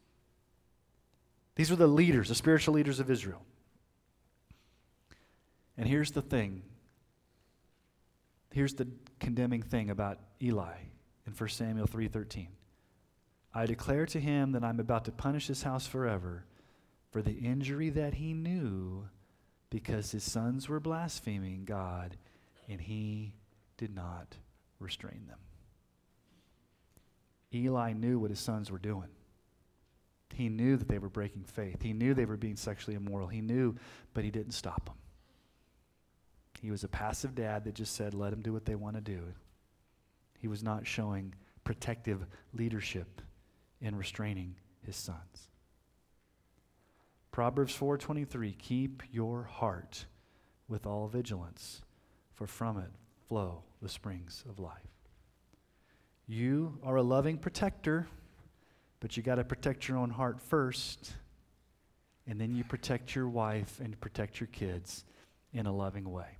These 1.58 1.72
were 1.72 1.76
the 1.76 1.88
leaders, 1.88 2.30
the 2.30 2.36
spiritual 2.36 2.76
leaders 2.76 3.00
of 3.00 3.10
Israel. 3.10 3.44
And 5.76 5.88
here's 5.88 6.12
the 6.12 6.22
thing. 6.22 6.62
Here's 8.52 8.76
the 8.76 8.88
condemning 9.20 9.64
thing 9.64 9.90
about 9.90 10.20
Eli 10.40 10.78
in 11.26 11.34
1 11.34 11.50
Samuel 11.50 11.88
3:13. 11.88 12.50
I 13.56 13.66
declare 13.66 14.06
to 14.06 14.20
him 14.20 14.52
that 14.52 14.64
I'm 14.64 14.80
about 14.80 15.06
to 15.06 15.12
punish 15.12 15.48
his 15.48 15.64
house 15.64 15.88
forever 15.88 16.46
for 17.10 17.24
the 17.24 17.34
injury 17.34 17.90
that 17.90 18.14
he 18.14 18.36
knew 18.36 19.10
because 19.72 20.12
his 20.12 20.24
sons 20.24 20.70
were 20.70 20.80
blaspheming 20.80 21.66
God 21.66 22.18
and 22.70 22.80
he 22.80 23.34
did 23.78 23.96
not 23.96 24.38
restrain 24.78 25.26
them. 25.26 25.40
Eli 27.52 27.94
knew 27.94 28.20
what 28.20 28.30
his 28.30 28.40
sons 28.40 28.70
were 28.70 28.78
doing. 28.78 29.10
He 30.34 30.50
knew 30.50 30.78
that 30.78 30.88
they 30.88 31.00
were 31.00 31.10
breaking 31.10 31.46
faith. 31.46 31.82
He 31.82 31.94
knew 31.94 32.14
they 32.14 32.26
were 32.26 32.38
being 32.38 32.56
sexually 32.56 32.96
immoral. 32.96 33.28
He 33.28 33.42
knew, 33.42 33.76
but 34.14 34.24
he 34.24 34.32
didn't 34.32 34.52
stop 34.52 34.86
them. 34.86 34.96
He 36.62 36.72
was 36.72 36.84
a 36.84 36.88
passive 36.88 37.36
dad 37.36 37.64
that 37.64 37.76
just 37.76 37.96
said, 37.96 38.14
let 38.14 38.32
them 38.32 38.42
do 38.42 38.54
what 38.54 38.66
they 38.66 38.76
want 38.76 38.96
to 38.96 39.02
do. 39.02 39.22
He 40.40 40.48
was 40.48 40.64
not 40.64 40.88
showing 40.88 41.34
protective 41.64 42.26
leadership 42.54 43.22
in 43.82 43.96
restraining 43.96 44.56
his 44.86 44.96
sons. 44.96 45.50
Proverbs 47.32 47.76
4:23 47.78 48.58
Keep 48.58 49.04
your 49.12 49.44
heart 49.44 50.06
with 50.68 50.88
all 50.88 51.08
vigilance 51.08 51.82
for 52.34 52.48
from 52.48 52.78
it 52.78 52.90
flow 53.28 53.64
the 53.82 53.90
springs 53.90 54.44
of 54.50 54.60
life. 54.60 54.98
You 56.26 56.80
are 56.84 56.96
a 56.96 57.04
loving 57.04 57.38
protector 57.38 58.08
but 59.00 59.16
you 59.16 59.24
got 59.24 59.36
to 59.36 59.44
protect 59.44 59.88
your 59.88 59.98
own 59.98 60.10
heart 60.10 60.42
first, 60.42 61.14
and 62.28 62.40
then 62.40 62.56
you 62.56 62.64
protect 62.64 63.16
your 63.16 63.30
wife 63.30 63.80
and 63.84 64.00
protect 64.00 64.40
your 64.40 64.48
kids 64.48 65.06
in 65.54 65.66
a 65.66 65.72
loving 65.72 66.12
way. 66.12 66.38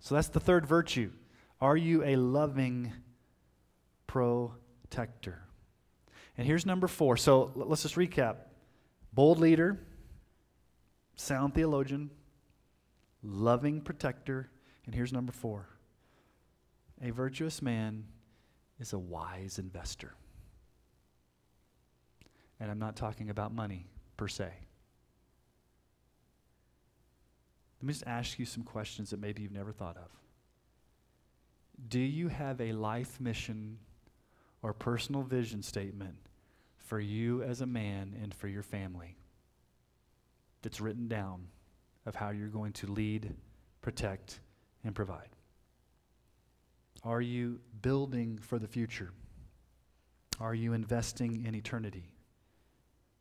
So 0.00 0.14
that's 0.14 0.28
the 0.28 0.40
third 0.40 0.66
virtue. 0.66 1.10
Are 1.60 1.76
you 1.76 2.02
a 2.04 2.16
loving 2.16 2.92
protector? 4.06 5.42
And 6.36 6.46
here's 6.46 6.66
number 6.66 6.86
four. 6.86 7.16
So 7.16 7.52
let's 7.54 7.82
just 7.82 7.96
recap 7.96 8.36
bold 9.12 9.38
leader, 9.38 9.78
sound 11.16 11.54
theologian, 11.54 12.10
loving 13.22 13.80
protector. 13.80 14.50
And 14.84 14.94
here's 14.94 15.12
number 15.12 15.32
four 15.32 15.68
a 17.02 17.10
virtuous 17.10 17.60
man 17.60 18.04
is 18.78 18.92
a 18.92 18.98
wise 18.98 19.58
investor. 19.58 20.14
And 22.58 22.70
I'm 22.70 22.78
not 22.78 22.96
talking 22.96 23.30
about 23.30 23.54
money 23.54 23.86
per 24.16 24.28
se. 24.28 24.50
Let 27.80 27.86
me 27.86 27.92
just 27.92 28.06
ask 28.06 28.38
you 28.38 28.46
some 28.46 28.62
questions 28.62 29.10
that 29.10 29.20
maybe 29.20 29.42
you've 29.42 29.52
never 29.52 29.72
thought 29.72 29.96
of. 29.96 30.10
Do 31.88 32.00
you 32.00 32.28
have 32.28 32.60
a 32.60 32.72
life 32.72 33.20
mission 33.20 33.78
or 34.62 34.72
personal 34.72 35.22
vision 35.22 35.62
statement 35.62 36.16
for 36.78 36.98
you 36.98 37.42
as 37.42 37.60
a 37.60 37.66
man 37.66 38.16
and 38.22 38.34
for 38.34 38.48
your 38.48 38.62
family 38.62 39.16
that's 40.62 40.80
written 40.80 41.06
down 41.06 41.48
of 42.06 42.14
how 42.14 42.30
you're 42.30 42.48
going 42.48 42.72
to 42.72 42.86
lead, 42.86 43.34
protect, 43.82 44.40
and 44.84 44.94
provide? 44.94 45.28
Are 47.04 47.20
you 47.20 47.60
building 47.82 48.38
for 48.40 48.58
the 48.58 48.66
future? 48.66 49.12
Are 50.40 50.54
you 50.54 50.72
investing 50.72 51.44
in 51.44 51.54
eternity? 51.54 52.15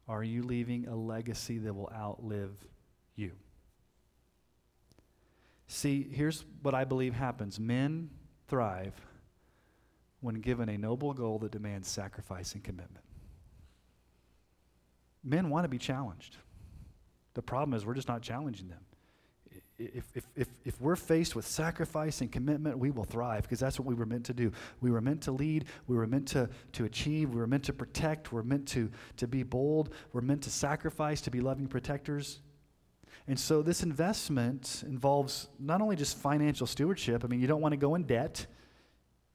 Are 0.08 0.24
you 0.24 0.44
leaving 0.44 0.88
a 0.88 0.96
legacy 0.96 1.58
that 1.60 1.74
will 1.74 1.92
outlive 1.94 2.52
you? 3.16 3.32
See, 5.68 6.08
here's 6.12 6.46
what 6.62 6.76
I 6.76 6.84
believe 6.84 7.14
happens 7.14 7.60
men 7.60 8.10
thrive 8.48 8.94
when 10.22 10.36
given 10.36 10.70
a 10.70 10.78
noble 10.78 11.14
goal 11.14 11.40
that 11.40 11.52
demands 11.52 11.88
sacrifice 11.88 12.54
and 12.54 12.64
commitment. 12.64 13.06
Men 15.24 15.50
want 15.50 15.64
to 15.64 15.70
be 15.70 15.80
challenged. 15.80 16.38
The 17.34 17.42
problem 17.42 17.76
is 17.76 17.86
we're 17.86 17.96
just 17.96 18.08
not 18.08 18.22
challenging 18.22 18.68
them 18.70 18.82
if, 19.78 20.06
if, 20.16 20.26
if, 20.36 20.48
if 20.64 20.80
we're 20.82 20.96
faced 20.96 21.36
with 21.36 21.46
sacrifice 21.46 22.22
and 22.22 22.32
commitment, 22.32 22.78
we 22.78 22.92
will 22.92 23.04
thrive 23.04 23.44
because 23.44 23.60
that's 23.60 23.80
what 23.80 23.86
we 23.86 23.94
were 23.94 24.06
meant 24.06 24.26
to 24.26 24.34
do. 24.34 24.52
We 24.82 24.90
were 24.90 25.02
meant 25.02 25.22
to 25.24 25.32
lead, 25.32 25.66
we 25.88 25.96
were 25.98 26.08
meant 26.08 26.28
to, 26.30 26.50
to 26.74 26.86
achieve, 26.86 27.32
we 27.32 27.40
were 27.40 27.48
meant 27.48 27.66
to 27.66 27.74
protect, 27.74 28.32
we're 28.32 28.44
meant 28.44 28.68
to, 28.70 28.90
to 29.18 29.28
be 29.28 29.44
bold, 29.44 29.94
we're 30.14 30.22
meant 30.22 30.44
to 30.44 30.50
sacrifice, 30.50 31.22
to 31.22 31.32
be 31.32 31.42
loving 31.42 31.68
protectors. 31.68 32.40
And 33.28 33.40
so 33.40 33.62
this 33.62 33.84
investment 33.84 34.84
involves 34.86 35.48
not 35.60 35.82
only 35.82 35.96
just 35.96 36.18
financial 36.18 36.68
stewardship, 36.68 37.24
I 37.24 37.28
mean, 37.28 37.42
you 37.42 37.48
don't 37.48 37.62
want 37.62 37.74
to 37.74 37.78
go 37.78 37.96
in 37.96 38.04
debt, 38.04 38.46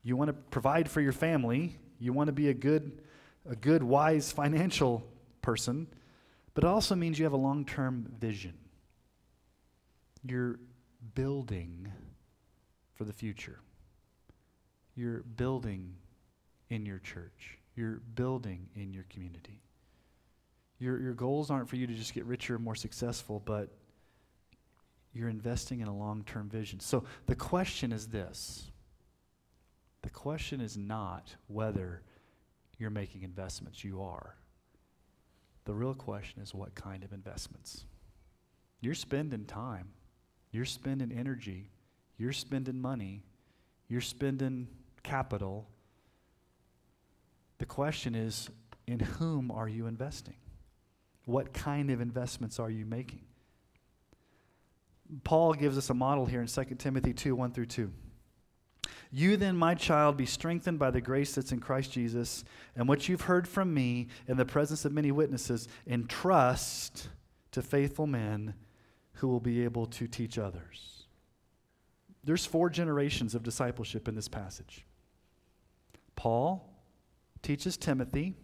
you 0.02 0.16
want 0.16 0.28
to 0.28 0.32
provide 0.32 0.90
for 0.90 1.00
your 1.00 1.12
family, 1.12 1.78
you 1.98 2.12
want 2.12 2.28
to 2.28 2.32
be 2.32 2.48
a 2.48 2.54
good, 2.54 3.02
a 3.48 3.56
good, 3.56 3.82
wise 3.82 4.32
financial 4.32 5.06
person, 5.42 5.86
but 6.54 6.64
it 6.64 6.68
also 6.68 6.94
means 6.94 7.18
you 7.18 7.24
have 7.24 7.32
a 7.32 7.36
long 7.36 7.64
term 7.64 8.10
vision. 8.18 8.54
You're 10.24 10.58
building 11.14 11.90
for 12.94 13.04
the 13.04 13.12
future. 13.12 13.60
You're 14.94 15.22
building 15.22 15.94
in 16.68 16.84
your 16.84 16.98
church. 16.98 17.58
You're 17.74 18.00
building 18.14 18.68
in 18.74 18.92
your 18.92 19.04
community. 19.08 19.62
Your, 20.78 20.98
your 21.00 21.14
goals 21.14 21.50
aren't 21.50 21.68
for 21.68 21.76
you 21.76 21.86
to 21.86 21.94
just 21.94 22.14
get 22.14 22.24
richer 22.24 22.54
and 22.54 22.64
more 22.64 22.74
successful, 22.74 23.40
but 23.44 23.68
you're 25.12 25.28
investing 25.28 25.80
in 25.80 25.88
a 25.88 25.96
long 25.96 26.24
term 26.24 26.48
vision. 26.48 26.80
So 26.80 27.04
the 27.26 27.34
question 27.34 27.92
is 27.92 28.08
this 28.08 28.70
the 30.02 30.10
question 30.10 30.60
is 30.60 30.76
not 30.76 31.34
whether 31.46 32.02
you're 32.78 32.90
making 32.90 33.22
investments, 33.22 33.84
you 33.84 34.02
are. 34.02 34.36
The 35.64 35.74
real 35.74 35.94
question 35.94 36.40
is 36.42 36.54
what 36.54 36.74
kind 36.74 37.04
of 37.04 37.12
investments. 37.12 37.84
You're 38.80 38.94
spending 38.94 39.44
time, 39.44 39.88
you're 40.52 40.64
spending 40.64 41.12
energy, 41.12 41.70
you're 42.18 42.32
spending 42.32 42.80
money, 42.80 43.22
you're 43.88 44.00
spending 44.00 44.68
capital. 45.02 45.68
The 47.58 47.66
question 47.66 48.14
is 48.14 48.48
in 48.86 49.00
whom 49.00 49.50
are 49.50 49.68
you 49.68 49.86
investing? 49.86 50.34
What 51.24 51.52
kind 51.52 51.90
of 51.90 52.00
investments 52.00 52.58
are 52.58 52.70
you 52.70 52.84
making? 52.84 53.22
Paul 55.24 55.54
gives 55.54 55.76
us 55.76 55.90
a 55.90 55.94
model 55.94 56.26
here 56.26 56.40
in 56.40 56.46
2 56.46 56.64
Timothy 56.78 57.12
2 57.12 57.34
1 57.34 57.52
through 57.52 57.66
2. 57.66 57.92
You 59.12 59.36
then, 59.36 59.56
my 59.56 59.74
child, 59.74 60.16
be 60.16 60.26
strengthened 60.26 60.78
by 60.78 60.92
the 60.92 61.00
grace 61.00 61.34
that's 61.34 61.50
in 61.50 61.58
Christ 61.58 61.90
Jesus, 61.92 62.44
and 62.76 62.88
what 62.88 63.08
you've 63.08 63.22
heard 63.22 63.48
from 63.48 63.74
me 63.74 64.06
in 64.28 64.36
the 64.36 64.44
presence 64.44 64.84
of 64.84 64.92
many 64.92 65.10
witnesses, 65.10 65.66
entrust 65.86 67.08
to 67.50 67.60
faithful 67.60 68.06
men 68.06 68.54
who 69.14 69.28
will 69.28 69.40
be 69.40 69.64
able 69.64 69.86
to 69.86 70.06
teach 70.06 70.38
others. 70.38 71.06
There's 72.22 72.46
four 72.46 72.70
generations 72.70 73.34
of 73.34 73.42
discipleship 73.42 74.08
in 74.08 74.14
this 74.14 74.28
passage. 74.28 74.86
Paul 76.16 76.70
teaches 77.42 77.76
Timothy. 77.76 78.34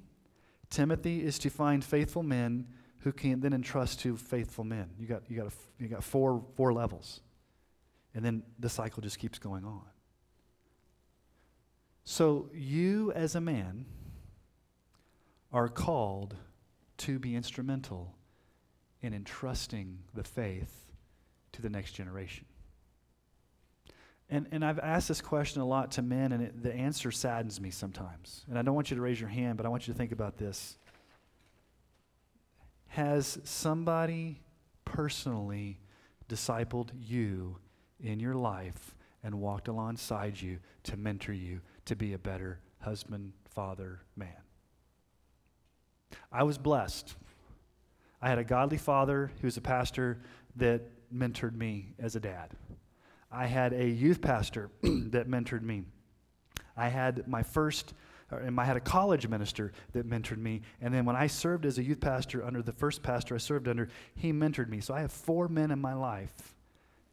Timothy 0.71 1.23
is 1.23 1.39
to 1.41 1.51
find 1.51 1.85
faithful 1.85 2.23
men 2.23 2.67
who 3.01 3.13
can 3.13 3.41
then 3.41 3.53
entrust 3.53 4.01
to 4.01 4.17
faithful 4.17 4.65
men. 4.65 4.91
You 4.99 5.07
got, 5.07 5.23
you 5.29 5.37
got, 5.37 5.47
a, 5.47 5.53
you 5.79 5.89
got 5.89 6.03
four, 6.03 6.45
four 6.57 6.73
levels. 6.73 7.21
And 8.15 8.25
then 8.25 8.43
the 8.59 8.69
cycle 8.69 9.03
just 9.03 9.19
keeps 9.19 9.39
going 9.39 9.65
on. 9.65 9.83
So 12.05 12.51
you, 12.55 13.13
as 13.13 13.35
a 13.35 13.41
man, 13.41 13.85
are 15.53 15.69
called 15.69 16.35
to 16.99 17.19
be 17.19 17.37
instrumental 17.37 18.16
in 19.07 19.15
entrusting 19.15 19.99
the 20.13 20.25
faith 20.25 20.91
to 21.53 21.63
the 21.63 21.71
next 21.71 21.93
generation. 21.93 22.45
And, 24.29 24.49
and 24.51 24.65
I've 24.65 24.81
asked 24.81 25.09
this 25.09 25.21
question 25.21 25.63
a 25.63 25.65
lot 25.65 25.93
to 25.93 26.03
men, 26.03 26.33
and 26.33 26.43
it, 26.43 26.63
the 26.63 26.75
answer 26.75 27.13
saddens 27.13 27.61
me 27.61 27.71
sometimes. 27.71 28.45
And 28.49 28.59
I 28.59 28.63
don't 28.63 28.75
want 28.75 28.91
you 28.91 28.97
to 28.97 29.03
raise 29.03 29.21
your 29.21 29.31
hand, 29.31 29.57
but 29.57 29.65
I 29.65 29.69
want 29.69 29.87
you 29.87 29.95
to 29.95 29.99
think 29.99 30.13
about 30.13 30.37
this. 30.37 30.77
Has 32.89 33.39
somebody 33.45 34.43
personally 34.85 35.79
discipled 36.29 36.91
you 36.99 37.59
in 38.01 38.19
your 38.19 38.35
life 38.35 38.95
and 39.23 39.41
walked 39.41 39.69
alongside 39.69 40.41
you 40.41 40.59
to 40.85 40.97
mentor 40.97 41.33
you 41.33 41.61
to 41.85 41.95
be 41.95 42.13
a 42.13 42.19
better 42.19 42.61
husband, 42.81 43.33
father, 43.49 44.01
man. 44.17 44.29
I 46.31 46.43
was 46.43 46.59
blessed. 46.59 47.15
I 48.21 48.29
had 48.29 48.39
a 48.39 48.45
godly 48.45 48.79
father 48.79 49.31
who 49.41 49.47
was 49.47 49.57
a 49.57 49.61
pastor 49.61 50.19
that 50.57 50.83
mentored 51.15 51.55
me 51.55 51.95
as 51.99 52.17
a 52.17 52.21
dad. 52.21 52.51
I 53.31 53.47
had 53.47 53.73
a 53.73 53.87
youth 53.87 54.21
pastor 54.21 54.71
that 54.83 55.29
mentored 55.29 55.63
me. 55.63 55.85
I 56.77 56.89
had 56.89 57.27
my 57.27 57.43
first, 57.43 57.95
and 58.31 58.59
I 58.59 58.65
had 58.65 58.77
a 58.77 58.81
college 58.81 59.29
minister 59.29 59.73
that 59.93 60.09
mentored 60.09 60.39
me. 60.39 60.63
And 60.81 60.93
then 60.93 61.05
when 61.05 61.17
I 61.17 61.27
served 61.27 61.67
as 61.67 61.79
a 61.79 61.83
youth 61.83 62.01
pastor 62.01 62.45
under 62.45 62.63
the 62.63 62.73
first 62.73 63.03
pastor 63.03 63.35
I 63.35 63.39
served 63.39 63.69
under, 63.69 63.89
he 64.15 64.33
mentored 64.33 64.69
me. 64.69 64.81
So 64.81 64.95
I 64.95 65.01
have 65.01 65.13
four 65.13 65.49
men 65.49 65.71
in 65.71 65.81
my 65.81 65.95
life 65.95 66.55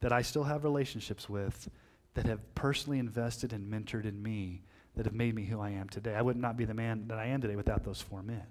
that 0.01 0.11
I 0.11 0.21
still 0.21 0.43
have 0.43 0.63
relationships 0.63 1.29
with 1.29 1.69
that 2.13 2.25
have 2.25 2.55
personally 2.55 2.99
invested 2.99 3.53
and 3.53 3.71
mentored 3.71 4.05
in 4.05 4.21
me 4.21 4.61
that 4.95 5.05
have 5.05 5.15
made 5.15 5.33
me 5.33 5.45
who 5.45 5.59
I 5.59 5.71
am 5.71 5.89
today. 5.89 6.13
I 6.13 6.21
would 6.21 6.37
not 6.37 6.57
be 6.57 6.65
the 6.65 6.73
man 6.73 7.07
that 7.07 7.17
I 7.17 7.27
am 7.27 7.41
today 7.41 7.55
without 7.55 7.83
those 7.83 8.01
four 8.01 8.21
men. 8.21 8.43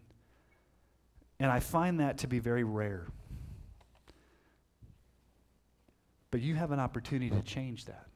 And 1.43 1.51
I 1.51 1.59
find 1.59 1.99
that 1.99 2.19
to 2.19 2.29
be 2.29 2.39
very 2.39 2.63
rare. 2.63 3.09
But 6.31 6.41
you 6.41 6.55
have 6.55 6.71
an 6.71 6.79
opportunity 6.79 7.31
to 7.31 7.43
change 7.43 7.87
that. 7.87 8.07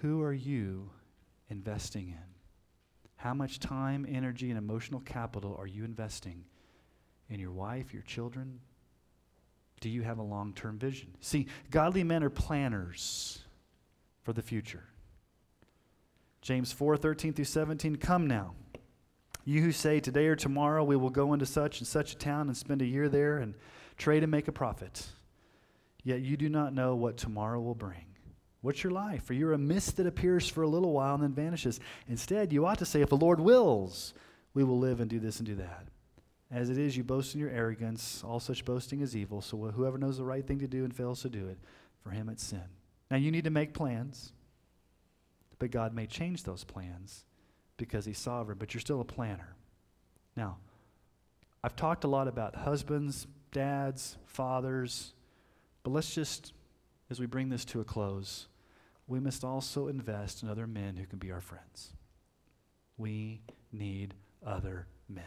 Who 0.00 0.22
are 0.22 0.32
you 0.32 0.88
investing 1.50 2.08
in? 2.08 2.34
How 3.16 3.34
much 3.34 3.60
time, 3.60 4.06
energy, 4.08 4.48
and 4.48 4.56
emotional 4.56 5.00
capital 5.00 5.54
are 5.58 5.66
you 5.66 5.84
investing 5.84 6.46
in 7.28 7.40
your 7.40 7.52
wife, 7.52 7.92
your 7.92 8.04
children? 8.04 8.58
Do 9.82 9.90
you 9.90 10.00
have 10.00 10.16
a 10.16 10.22
long 10.22 10.54
term 10.54 10.78
vision? 10.78 11.14
See, 11.20 11.46
godly 11.70 12.04
men 12.04 12.24
are 12.24 12.30
planners 12.30 13.40
for 14.22 14.32
the 14.32 14.40
future. 14.40 14.84
James 16.40 16.72
4 16.72 16.96
13 16.96 17.34
through 17.34 17.44
17. 17.44 17.96
Come 17.96 18.26
now. 18.26 18.54
You 19.46 19.62
who 19.62 19.72
say, 19.72 20.00
Today 20.00 20.26
or 20.26 20.36
tomorrow 20.36 20.82
we 20.82 20.96
will 20.96 21.08
go 21.08 21.32
into 21.32 21.46
such 21.46 21.78
and 21.78 21.86
such 21.86 22.12
a 22.12 22.18
town 22.18 22.48
and 22.48 22.56
spend 22.56 22.82
a 22.82 22.86
year 22.86 23.08
there 23.08 23.38
and 23.38 23.54
trade 23.96 24.24
and 24.24 24.30
make 24.30 24.48
a 24.48 24.52
profit. 24.52 25.06
Yet 26.02 26.20
you 26.20 26.36
do 26.36 26.48
not 26.48 26.74
know 26.74 26.96
what 26.96 27.16
tomorrow 27.16 27.60
will 27.60 27.74
bring. 27.74 28.04
What's 28.60 28.82
your 28.82 28.92
life? 28.92 29.22
For 29.22 29.34
you're 29.34 29.52
a 29.52 29.58
mist 29.58 29.96
that 29.96 30.06
appears 30.06 30.48
for 30.48 30.62
a 30.62 30.68
little 30.68 30.92
while 30.92 31.14
and 31.14 31.22
then 31.22 31.32
vanishes. 31.32 31.78
Instead, 32.08 32.52
you 32.52 32.66
ought 32.66 32.78
to 32.78 32.84
say, 32.84 33.00
If 33.00 33.08
the 33.08 33.16
Lord 33.16 33.38
wills, 33.38 34.14
we 34.52 34.64
will 34.64 34.80
live 34.80 35.00
and 35.00 35.08
do 35.08 35.20
this 35.20 35.38
and 35.38 35.46
do 35.46 35.54
that. 35.54 35.86
As 36.50 36.68
it 36.68 36.76
is, 36.76 36.96
you 36.96 37.04
boast 37.04 37.34
in 37.34 37.40
your 37.40 37.50
arrogance. 37.50 38.24
All 38.26 38.40
such 38.40 38.64
boasting 38.64 39.00
is 39.00 39.16
evil. 39.16 39.40
So 39.42 39.56
whoever 39.56 39.96
knows 39.96 40.18
the 40.18 40.24
right 40.24 40.44
thing 40.44 40.58
to 40.58 40.66
do 40.66 40.82
and 40.82 40.94
fails 40.94 41.22
to 41.22 41.28
do 41.28 41.46
it, 41.46 41.58
for 42.02 42.10
him 42.10 42.28
it's 42.28 42.44
sin. 42.44 42.62
Now, 43.12 43.16
you 43.16 43.30
need 43.30 43.44
to 43.44 43.50
make 43.50 43.74
plans, 43.74 44.32
but 45.60 45.70
God 45.70 45.94
may 45.94 46.06
change 46.06 46.42
those 46.42 46.64
plans 46.64 47.24
because 47.76 48.04
He's 48.04 48.18
sovereign, 48.18 48.58
but 48.58 48.74
you're 48.74 48.80
still 48.80 49.00
a 49.00 49.04
planner. 49.04 49.54
Now, 50.36 50.58
I've 51.62 51.76
talked 51.76 52.04
a 52.04 52.08
lot 52.08 52.28
about 52.28 52.54
husbands, 52.54 53.26
dads, 53.52 54.18
fathers, 54.26 55.14
but 55.82 55.90
let's 55.90 56.14
just, 56.14 56.52
as 57.10 57.20
we 57.20 57.26
bring 57.26 57.48
this 57.48 57.64
to 57.66 57.80
a 57.80 57.84
close, 57.84 58.48
we 59.06 59.20
must 59.20 59.44
also 59.44 59.88
invest 59.88 60.42
in 60.42 60.48
other 60.48 60.66
men 60.66 60.96
who 60.96 61.06
can 61.06 61.18
be 61.18 61.30
our 61.30 61.40
friends. 61.40 61.92
We 62.98 63.42
need 63.72 64.14
other 64.44 64.86
men. 65.08 65.24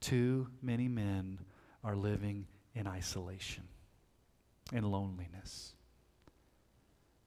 Too 0.00 0.48
many 0.60 0.88
men 0.88 1.38
are 1.84 1.96
living 1.96 2.46
in 2.74 2.86
isolation 2.86 3.64
and 4.72 4.90
loneliness. 4.90 5.74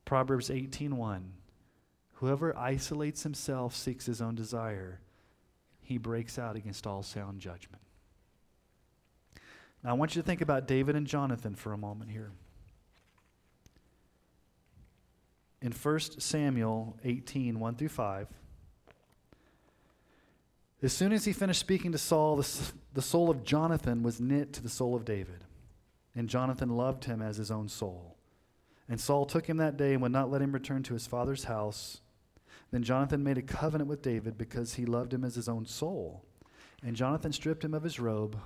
Proverbs 0.04 0.50
18:1 0.50 1.32
Whoever 2.16 2.58
isolates 2.58 3.24
himself 3.24 3.76
seeks 3.76 4.06
his 4.06 4.22
own 4.22 4.36
desire. 4.36 5.00
He 5.82 5.98
breaks 5.98 6.40
out 6.40 6.56
against 6.56 6.88
all 6.88 7.04
sound 7.04 7.40
judgment. 7.40 7.82
Now 9.84 9.92
I 9.92 9.94
want 9.94 10.16
you 10.16 10.22
to 10.22 10.26
think 10.26 10.42
about 10.42 10.68
David 10.68 10.96
and 10.96 11.06
Jonathan 11.06 11.56
for 11.56 11.74
a 11.74 11.78
moment 11.78 12.10
here. 12.10 12.32
In 15.62 15.72
1 15.72 16.00
Samuel 16.20 16.98
18, 17.04 17.60
1 17.60 17.76
through 17.76 17.90
5, 17.90 18.28
as 20.82 20.94
soon 20.94 21.12
as 21.12 21.26
he 21.26 21.34
finished 21.34 21.60
speaking 21.60 21.92
to 21.94 21.98
Saul, 21.98 22.36
the, 22.36 22.72
the 22.94 23.02
soul 23.02 23.30
of 23.30 23.44
Jonathan 23.44 24.04
was 24.04 24.20
knit 24.20 24.54
to 24.54 24.62
the 24.62 24.70
soul 24.70 24.96
of 24.96 25.04
David, 25.04 25.44
and 26.16 26.30
Jonathan 26.30 26.70
loved 26.70 27.06
him 27.06 27.22
as 27.22 27.38
his 27.38 27.50
own 27.50 27.68
soul. 27.68 28.16
And 28.88 29.00
Saul 29.00 29.26
took 29.26 29.48
him 29.48 29.58
that 29.58 29.78
day 29.78 29.94
and 29.94 30.02
would 30.02 30.12
not 30.12 30.30
let 30.30 30.42
him 30.42 30.52
return 30.52 30.84
to 30.84 30.94
his 30.94 31.08
father's 31.08 31.46
house. 31.46 32.02
Then 32.72 32.84
Jonathan 32.84 33.24
made 33.24 33.38
a 33.38 33.42
covenant 33.42 33.90
with 33.90 34.02
David 34.02 34.38
because 34.38 34.74
he 34.74 34.86
loved 34.86 35.14
him 35.14 35.24
as 35.24 35.36
his 35.36 35.48
own 35.48 35.66
soul. 35.66 36.26
And 36.84 36.96
Jonathan 36.96 37.32
stripped 37.32 37.64
him 37.64 37.74
of 37.74 37.84
his 37.84 38.00
robe 38.00 38.38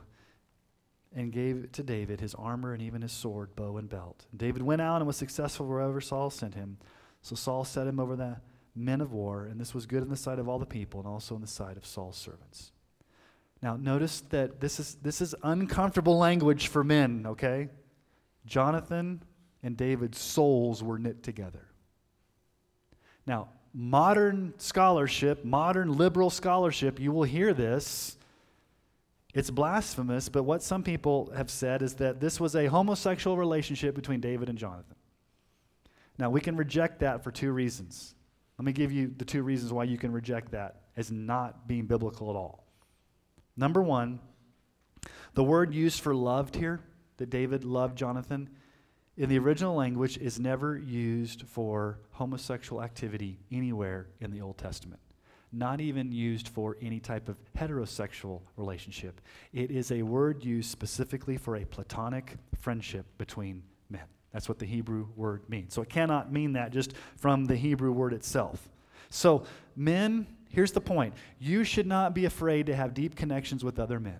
and 1.16 1.32
gave 1.32 1.72
to 1.72 1.84
David 1.84 2.22
his 2.22 2.36
armor 2.36 2.74
and 2.74 2.82
even 2.82 3.02
his 3.02 3.12
sword, 3.12 3.56
bow, 3.56 3.78
and 3.78 3.90
belt. 3.90 4.26
David 4.36 4.62
went 4.62 4.82
out 4.82 4.98
and 4.98 5.08
was 5.08 5.18
successful 5.18 5.66
wherever 5.66 6.00
Saul 6.00 6.30
sent 6.30 6.54
him. 6.54 6.78
So 7.22 7.36
Saul 7.36 7.66
set 7.66 7.88
him 7.88 8.00
over 8.00 8.16
the 8.16 8.38
men 8.76 9.02
of 9.02 9.12
war, 9.12 9.46
and 9.46 9.60
this 9.60 9.74
was 9.74 9.86
good 9.86 10.04
in 10.04 10.10
the 10.10 10.16
sight 10.16 10.40
of 10.40 10.48
all 10.48 10.60
the 10.60 10.66
people 10.66 11.00
and 11.00 11.10
also 11.10 11.36
in 11.36 11.42
the 11.42 11.48
sight 11.48 11.78
of 11.78 11.86
Saul's 11.86 12.18
servants. 12.18 12.72
Now, 13.62 13.76
notice 13.76 14.22
that 14.30 14.62
this 14.62 14.80
is, 14.80 14.96
this 15.02 15.20
is 15.20 15.36
uncomfortable 15.44 16.18
language 16.18 16.68
for 16.68 16.84
men, 16.84 17.26
okay? 17.28 17.70
Jonathan 18.46 19.22
and 19.64 19.76
David's 19.76 20.20
souls 20.20 20.82
were 20.82 20.98
knit 20.98 21.24
together. 21.24 21.68
Now, 23.26 23.50
modern 23.74 24.54
scholarship, 24.58 25.46
modern 25.46 25.94
liberal 25.94 26.30
scholarship, 26.30 27.00
you 27.00 27.12
will 27.12 27.24
hear 27.24 27.54
this. 27.54 28.18
It's 29.34 29.52
blasphemous, 29.52 30.28
but 30.28 30.44
what 30.44 30.64
some 30.64 30.84
people 30.84 31.32
have 31.36 31.52
said 31.52 31.82
is 31.82 31.96
that 31.96 32.20
this 32.20 32.40
was 32.40 32.56
a 32.56 32.66
homosexual 32.66 33.38
relationship 33.38 33.94
between 33.94 34.20
David 34.20 34.50
and 34.50 34.58
Jonathan. 34.58 34.96
Now, 36.18 36.30
we 36.30 36.42
can 36.42 36.58
reject 36.58 37.00
that 37.00 37.24
for 37.24 37.32
two 37.32 37.52
reasons. 37.52 38.16
Let 38.58 38.66
me 38.66 38.74
give 38.74 38.92
you 38.92 39.14
the 39.16 39.26
two 39.26 39.44
reasons 39.44 39.72
why 39.72 39.86
you 39.86 39.98
can 39.98 40.12
reject 40.12 40.52
that 40.52 40.82
as 40.98 41.12
not 41.12 41.68
being 41.68 41.86
biblical 41.86 42.30
at 42.30 42.36
all. 42.36 42.66
Number 43.56 43.82
one, 43.82 44.20
the 45.34 45.44
word 45.44 45.74
used 45.74 46.02
for 46.02 46.14
loved 46.14 46.56
here, 46.56 46.82
that 47.18 47.30
David 47.30 47.64
loved 47.64 47.98
Jonathan, 47.98 48.50
in 49.20 49.28
the 49.28 49.38
original 49.38 49.76
language 49.76 50.18
is 50.18 50.40
never 50.40 50.78
used 50.78 51.44
for 51.46 52.00
homosexual 52.12 52.82
activity 52.82 53.38
anywhere 53.52 54.08
in 54.22 54.32
the 54.32 54.40
Old 54.40 54.58
Testament. 54.58 55.02
Not 55.52 55.82
even 55.82 56.10
used 56.10 56.48
for 56.48 56.78
any 56.82 57.02
type 57.02 57.28
of 57.28 57.36
heterosexual 57.58 58.40
relationship. 58.56 59.20
It 59.52 59.72
is 59.72 59.92
a 59.92 60.04
word 60.04 60.46
used 60.46 60.72
specifically 60.72 61.36
for 61.36 61.58
a 61.58 61.66
platonic 61.66 62.38
friendship 62.62 63.06
between 63.18 63.62
men. 63.90 64.06
That's 64.32 64.48
what 64.48 64.58
the 64.58 64.66
Hebrew 64.66 65.08
word 65.18 65.42
means. 65.50 65.74
So 65.74 65.82
it 65.82 65.90
cannot 65.90 66.32
mean 66.32 66.54
that 66.54 66.72
just 66.72 66.94
from 67.18 67.44
the 67.44 67.58
Hebrew 67.58 67.92
word 67.92 68.14
itself. 68.14 68.70
So, 69.10 69.44
men, 69.76 70.28
here's 70.50 70.72
the 70.72 70.82
point 70.82 71.14
you 71.40 71.66
should 71.66 71.88
not 71.88 72.14
be 72.14 72.24
afraid 72.24 72.68
to 72.68 72.76
have 72.76 72.94
deep 72.94 73.18
connections 73.18 73.66
with 73.66 73.80
other 73.80 74.00
men. 74.00 74.20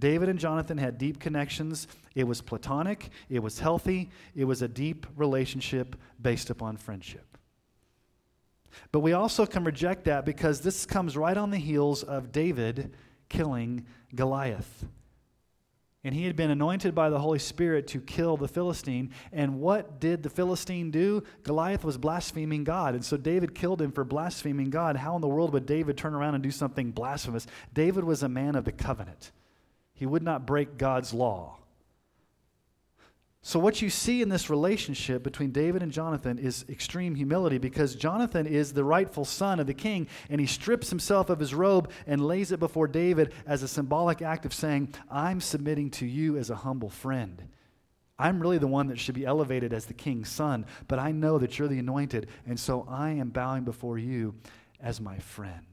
David 0.00 0.28
and 0.28 0.38
Jonathan 0.38 0.78
had 0.78 0.98
deep 0.98 1.20
connections. 1.20 1.86
It 2.14 2.24
was 2.24 2.40
platonic, 2.40 3.10
it 3.28 3.40
was 3.40 3.60
healthy, 3.60 4.10
it 4.34 4.44
was 4.44 4.62
a 4.62 4.68
deep 4.68 5.06
relationship 5.14 5.94
based 6.20 6.50
upon 6.50 6.76
friendship. 6.76 7.38
But 8.92 9.00
we 9.00 9.12
also 9.12 9.46
can 9.46 9.64
reject 9.64 10.04
that 10.04 10.24
because 10.24 10.60
this 10.60 10.86
comes 10.86 11.16
right 11.16 11.36
on 11.36 11.50
the 11.50 11.58
heels 11.58 12.02
of 12.02 12.32
David 12.32 12.94
killing 13.28 13.86
Goliath. 14.14 14.86
And 16.02 16.14
he 16.14 16.24
had 16.24 16.34
been 16.34 16.50
anointed 16.50 16.94
by 16.94 17.10
the 17.10 17.18
Holy 17.18 17.38
Spirit 17.38 17.86
to 17.88 18.00
kill 18.00 18.38
the 18.38 18.48
Philistine. 18.48 19.10
And 19.32 19.60
what 19.60 20.00
did 20.00 20.22
the 20.22 20.30
Philistine 20.30 20.90
do? 20.90 21.22
Goliath 21.42 21.84
was 21.84 21.98
blaspheming 21.98 22.64
God. 22.64 22.94
And 22.94 23.04
so 23.04 23.18
David 23.18 23.54
killed 23.54 23.82
him 23.82 23.92
for 23.92 24.02
blaspheming 24.02 24.70
God. 24.70 24.96
How 24.96 25.14
in 25.14 25.20
the 25.20 25.28
world 25.28 25.52
would 25.52 25.66
David 25.66 25.98
turn 25.98 26.14
around 26.14 26.34
and 26.34 26.42
do 26.42 26.50
something 26.50 26.90
blasphemous? 26.90 27.46
David 27.74 28.04
was 28.04 28.22
a 28.22 28.30
man 28.30 28.54
of 28.54 28.64
the 28.64 28.72
covenant, 28.72 29.30
he 30.00 30.06
would 30.06 30.22
not 30.22 30.46
break 30.46 30.78
God's 30.78 31.12
law. 31.12 31.58
So, 33.42 33.58
what 33.58 33.82
you 33.82 33.90
see 33.90 34.22
in 34.22 34.30
this 34.30 34.48
relationship 34.48 35.22
between 35.22 35.50
David 35.50 35.82
and 35.82 35.92
Jonathan 35.92 36.38
is 36.38 36.64
extreme 36.70 37.14
humility 37.14 37.58
because 37.58 37.94
Jonathan 37.94 38.46
is 38.46 38.72
the 38.72 38.82
rightful 38.82 39.26
son 39.26 39.60
of 39.60 39.66
the 39.66 39.74
king, 39.74 40.08
and 40.30 40.40
he 40.40 40.46
strips 40.46 40.88
himself 40.88 41.28
of 41.28 41.38
his 41.38 41.54
robe 41.54 41.90
and 42.06 42.26
lays 42.26 42.50
it 42.50 42.60
before 42.60 42.88
David 42.88 43.34
as 43.46 43.62
a 43.62 43.68
symbolic 43.68 44.22
act 44.22 44.46
of 44.46 44.54
saying, 44.54 44.94
I'm 45.10 45.38
submitting 45.38 45.90
to 45.92 46.06
you 46.06 46.38
as 46.38 46.48
a 46.48 46.56
humble 46.56 46.90
friend. 46.90 47.42
I'm 48.18 48.40
really 48.40 48.58
the 48.58 48.66
one 48.66 48.86
that 48.86 48.98
should 48.98 49.14
be 49.14 49.26
elevated 49.26 49.74
as 49.74 49.84
the 49.84 49.92
king's 49.92 50.30
son, 50.30 50.64
but 50.88 50.98
I 50.98 51.12
know 51.12 51.36
that 51.36 51.58
you're 51.58 51.68
the 51.68 51.78
anointed, 51.78 52.28
and 52.46 52.58
so 52.58 52.86
I 52.88 53.10
am 53.10 53.28
bowing 53.28 53.64
before 53.64 53.98
you 53.98 54.34
as 54.80 54.98
my 54.98 55.18
friend. 55.18 55.66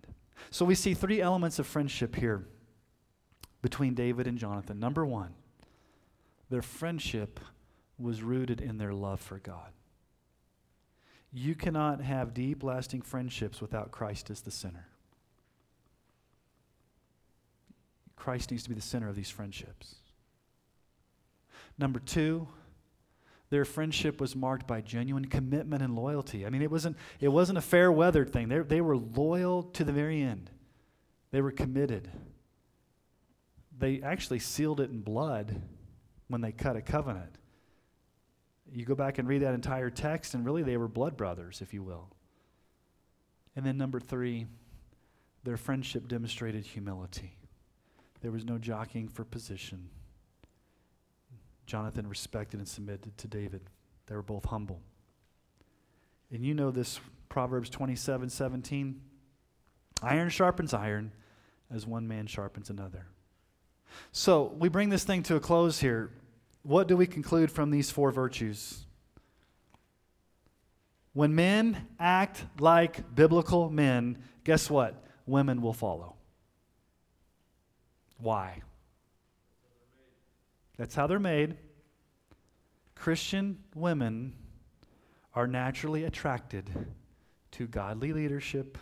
So, 0.52 0.66
we 0.66 0.76
see 0.76 0.94
three 0.94 1.22
elements 1.22 1.60
of 1.60 1.68
friendship 1.68 2.14
here 2.14 2.46
between 3.68 3.94
David 3.94 4.28
and 4.28 4.38
Jonathan. 4.38 4.80
Number 4.80 5.06
one, 5.06 5.34
their 6.50 6.62
friendship 6.62 7.38
was 8.00 8.24
rooted 8.24 8.62
in 8.62 8.78
their 8.78 8.94
love 8.94 9.20
for 9.20 9.40
God. 9.40 9.74
You 11.34 11.54
cannot 11.54 12.00
have 12.00 12.34
deep, 12.34 12.64
lasting 12.64 13.02
friendships 13.02 13.60
without 13.60 13.92
Christ 13.92 14.30
as 14.30 14.40
the 14.40 14.52
center. 14.52 14.88
Christ 18.16 18.52
needs 18.52 18.64
to 18.64 18.70
be 18.70 18.76
the 18.76 18.82
center 18.82 19.10
of 19.10 19.18
these 19.18 19.30
friendships. 19.30 19.96
Number 21.78 22.00
two, 22.00 22.48
their 23.50 23.66
friendship 23.66 24.22
was 24.22 24.34
marked 24.34 24.66
by 24.66 24.80
genuine 24.80 25.26
commitment 25.26 25.84
and 25.84 25.94
loyalty. 25.94 26.46
I 26.46 26.50
mean, 26.50 26.62
it 26.62 26.72
wasn't, 26.72 26.96
it 27.20 27.28
wasn't 27.28 27.58
a 27.58 27.62
fair 27.62 27.92
weather 27.92 28.24
thing. 28.24 28.48
They, 28.48 28.60
they 28.60 28.80
were 28.80 28.96
loyal 28.96 29.64
to 29.64 29.84
the 29.84 29.92
very 29.92 30.22
end, 30.22 30.52
they 31.32 31.42
were 31.42 31.52
committed. 31.52 32.10
They 33.80 34.02
actually 34.02 34.40
sealed 34.40 34.80
it 34.80 34.90
in 34.90 35.02
blood 35.02 35.62
when 36.28 36.42
they 36.42 36.52
cut 36.52 36.76
a 36.76 36.82
covenant. 36.82 37.38
You 38.72 38.86
go 38.86 38.96
back 38.96 39.18
and 39.18 39.28
read 39.28 39.44
that 39.44 39.54
entire 39.54 39.90
text, 39.90 40.34
and 40.34 40.46
really 40.46 40.64
they 40.64 40.78
were 40.78 40.88
blood 40.88 41.16
brothers, 41.16 41.62
if 41.62 41.74
you 41.74 41.84
will. 41.84 42.10
And 43.56 43.66
then, 43.66 43.78
number 43.78 44.00
three, 44.00 44.48
their 45.44 45.58
friendship 45.58 46.08
demonstrated 46.08 46.66
humility. 46.66 47.38
There 48.22 48.32
was 48.32 48.46
no 48.46 48.58
jockeying 48.58 49.08
for 49.08 49.24
position. 49.24 49.90
Jonathan 51.66 52.08
respected 52.08 52.60
and 52.60 52.68
submitted 52.68 53.18
to 53.18 53.28
David. 53.28 53.62
They 54.08 54.16
were 54.16 54.24
both 54.24 54.46
humble. 54.46 54.82
And 56.32 56.44
you 56.44 56.54
know 56.54 56.72
this 56.72 57.00
Proverbs 57.30 57.70
27 57.70 58.30
17. 58.30 59.02
Iron 60.02 60.30
sharpens 60.30 60.74
iron 60.74 61.12
as 61.72 61.86
one 61.86 62.08
man 62.08 62.28
sharpens 62.28 62.70
another. 62.70 63.08
So 64.12 64.56
we 64.58 64.70
bring 64.70 64.90
this 64.90 65.04
thing 65.04 65.24
to 65.24 65.36
a 65.36 65.40
close 65.40 65.80
here 65.80 66.12
what 66.68 66.90
do 66.90 66.98
we 66.98 67.08
conclude 67.08 67.50
from 67.50 67.72
these 67.72 67.90
four 67.90 68.12
virtues? 68.12 68.86
When 71.14 71.34
men 71.34 71.88
act 71.98 72.44
like 72.60 73.16
biblical 73.16 73.70
men, 73.70 74.18
guess 74.44 74.70
what? 74.70 75.02
Women 75.26 75.62
will 75.62 75.72
follow. 75.72 76.16
Why? 78.20 78.64
That's 80.78 80.94
how 80.94 81.08
they're 81.08 81.20
made. 81.20 81.56
Christian 82.96 83.60
women 83.74 84.34
are 85.34 85.48
naturally 85.48 86.04
attracted 86.04 86.70
to 87.52 87.66
godly 87.66 88.12
leadership, 88.12 88.78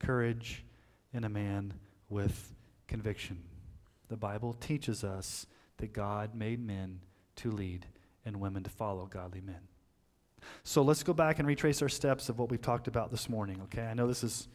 courage, 0.00 0.64
and 1.14 1.24
a 1.24 1.28
man 1.28 1.72
with 2.08 2.52
conviction. 2.88 3.44
The 4.12 4.18
Bible 4.18 4.52
teaches 4.52 5.04
us 5.04 5.46
that 5.78 5.94
God 5.94 6.34
made 6.34 6.62
men 6.62 7.00
to 7.36 7.50
lead 7.50 7.86
and 8.26 8.42
women 8.42 8.62
to 8.62 8.68
follow 8.68 9.06
godly 9.06 9.40
men. 9.40 9.60
So 10.64 10.82
let's 10.82 11.02
go 11.02 11.14
back 11.14 11.38
and 11.38 11.48
retrace 11.48 11.80
our 11.80 11.88
steps 11.88 12.28
of 12.28 12.38
what 12.38 12.50
we've 12.50 12.60
talked 12.60 12.88
about 12.88 13.10
this 13.10 13.30
morning, 13.30 13.62
okay? 13.62 13.86
I 13.86 13.94
know 13.94 14.06
this 14.06 14.22
is, 14.22 14.48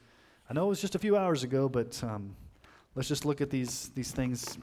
I 0.48 0.54
know 0.54 0.68
it 0.68 0.70
was 0.70 0.80
just 0.80 0.94
a 0.94 1.00
few 1.00 1.18
hours 1.18 1.42
ago, 1.42 1.68
but 1.68 2.00
um, 2.04 2.36
let's 2.94 3.08
just 3.08 3.26
look 3.26 3.42
at 3.42 3.50
these, 3.50 3.90
these 3.96 4.12
things 4.12 4.60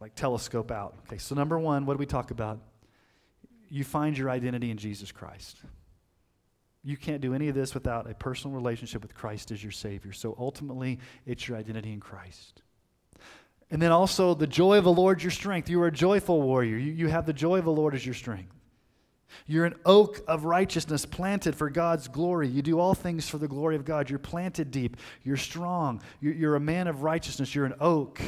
like 0.00 0.16
telescope 0.16 0.72
out. 0.72 0.96
Okay, 1.06 1.18
so 1.18 1.36
number 1.36 1.56
one, 1.56 1.86
what 1.86 1.94
do 1.94 1.98
we 1.98 2.06
talk 2.06 2.32
about? 2.32 2.58
You 3.70 3.84
find 3.84 4.18
your 4.18 4.28
identity 4.28 4.72
in 4.72 4.76
Jesus 4.76 5.12
Christ. 5.12 5.58
You 6.82 6.96
can't 6.96 7.20
do 7.20 7.32
any 7.32 7.46
of 7.46 7.54
this 7.54 7.74
without 7.74 8.10
a 8.10 8.14
personal 8.14 8.56
relationship 8.56 9.02
with 9.02 9.14
Christ 9.14 9.52
as 9.52 9.62
your 9.62 9.70
Savior. 9.70 10.10
So 10.10 10.34
ultimately, 10.36 10.98
it's 11.26 11.46
your 11.46 11.56
identity 11.58 11.92
in 11.92 12.00
Christ. 12.00 12.62
And 13.72 13.80
then 13.80 13.90
also, 13.90 14.34
the 14.34 14.46
joy 14.46 14.76
of 14.76 14.84
the 14.84 14.92
Lord 14.92 15.22
your 15.22 15.30
strength. 15.30 15.70
You 15.70 15.80
are 15.80 15.86
a 15.86 15.92
joyful 15.92 16.42
warrior. 16.42 16.76
You, 16.76 16.92
you 16.92 17.08
have 17.08 17.24
the 17.24 17.32
joy 17.32 17.58
of 17.58 17.64
the 17.64 17.72
Lord 17.72 17.94
as 17.94 18.04
your 18.04 18.14
strength. 18.14 18.52
You're 19.46 19.64
an 19.64 19.76
oak 19.86 20.20
of 20.28 20.44
righteousness 20.44 21.06
planted 21.06 21.56
for 21.56 21.70
God's 21.70 22.06
glory. 22.06 22.48
You 22.48 22.60
do 22.60 22.78
all 22.78 22.94
things 22.94 23.30
for 23.30 23.38
the 23.38 23.48
glory 23.48 23.74
of 23.74 23.86
God. 23.86 24.10
You're 24.10 24.18
planted 24.18 24.70
deep. 24.70 24.98
You're 25.24 25.38
strong. 25.38 26.02
You're, 26.20 26.34
you're 26.34 26.54
a 26.54 26.60
man 26.60 26.86
of 26.86 27.02
righteousness. 27.02 27.54
You're 27.54 27.64
an 27.64 27.72
oak. 27.80 28.20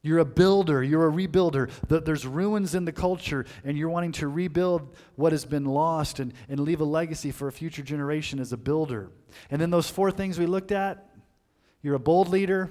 You're 0.00 0.20
a 0.20 0.24
builder. 0.24 0.82
You're 0.82 1.06
a 1.06 1.12
rebuilder. 1.12 1.70
There's 1.86 2.26
ruins 2.26 2.74
in 2.74 2.86
the 2.86 2.92
culture, 2.92 3.44
and 3.64 3.76
you're 3.76 3.90
wanting 3.90 4.12
to 4.12 4.28
rebuild 4.28 4.96
what 5.16 5.32
has 5.32 5.44
been 5.44 5.66
lost 5.66 6.20
and, 6.20 6.32
and 6.48 6.60
leave 6.60 6.80
a 6.80 6.84
legacy 6.84 7.32
for 7.32 7.48
a 7.48 7.52
future 7.52 7.82
generation 7.82 8.40
as 8.40 8.54
a 8.54 8.56
builder. 8.56 9.10
And 9.50 9.60
then 9.60 9.68
those 9.68 9.90
four 9.90 10.10
things 10.10 10.38
we 10.38 10.46
looked 10.46 10.72
at 10.72 11.04
you're 11.82 11.96
a 11.96 12.00
bold 12.00 12.28
leader. 12.28 12.70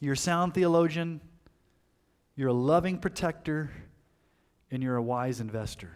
You're 0.00 0.14
a 0.14 0.16
sound 0.16 0.54
theologian, 0.54 1.20
you're 2.34 2.48
a 2.48 2.54
loving 2.54 2.98
protector, 2.98 3.70
and 4.70 4.82
you're 4.82 4.96
a 4.96 5.02
wise 5.02 5.40
investor. 5.40 5.90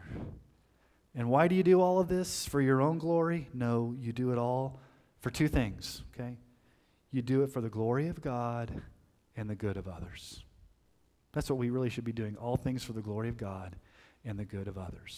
And 1.14 1.30
why 1.30 1.48
do 1.48 1.54
you 1.54 1.62
do 1.62 1.80
all 1.80 2.00
of 2.00 2.08
this? 2.08 2.44
For 2.46 2.60
your 2.60 2.82
own 2.82 2.98
glory? 2.98 3.48
No, 3.54 3.94
you 3.98 4.12
do 4.12 4.32
it 4.32 4.38
all 4.38 4.80
for 5.20 5.30
two 5.30 5.48
things, 5.48 6.02
okay? 6.12 6.36
You 7.12 7.22
do 7.22 7.42
it 7.44 7.50
for 7.50 7.60
the 7.60 7.70
glory 7.70 8.08
of 8.08 8.20
God 8.20 8.82
and 9.36 9.48
the 9.48 9.54
good 9.54 9.76
of 9.76 9.88
others. 9.88 10.44
That's 11.32 11.48
what 11.48 11.58
we 11.58 11.70
really 11.70 11.88
should 11.88 12.04
be 12.04 12.12
doing 12.12 12.36
all 12.36 12.56
things 12.56 12.84
for 12.84 12.92
the 12.92 13.00
glory 13.00 13.28
of 13.28 13.36
God 13.36 13.76
and 14.24 14.38
the 14.38 14.44
good 14.44 14.68
of 14.68 14.76
others. 14.76 15.12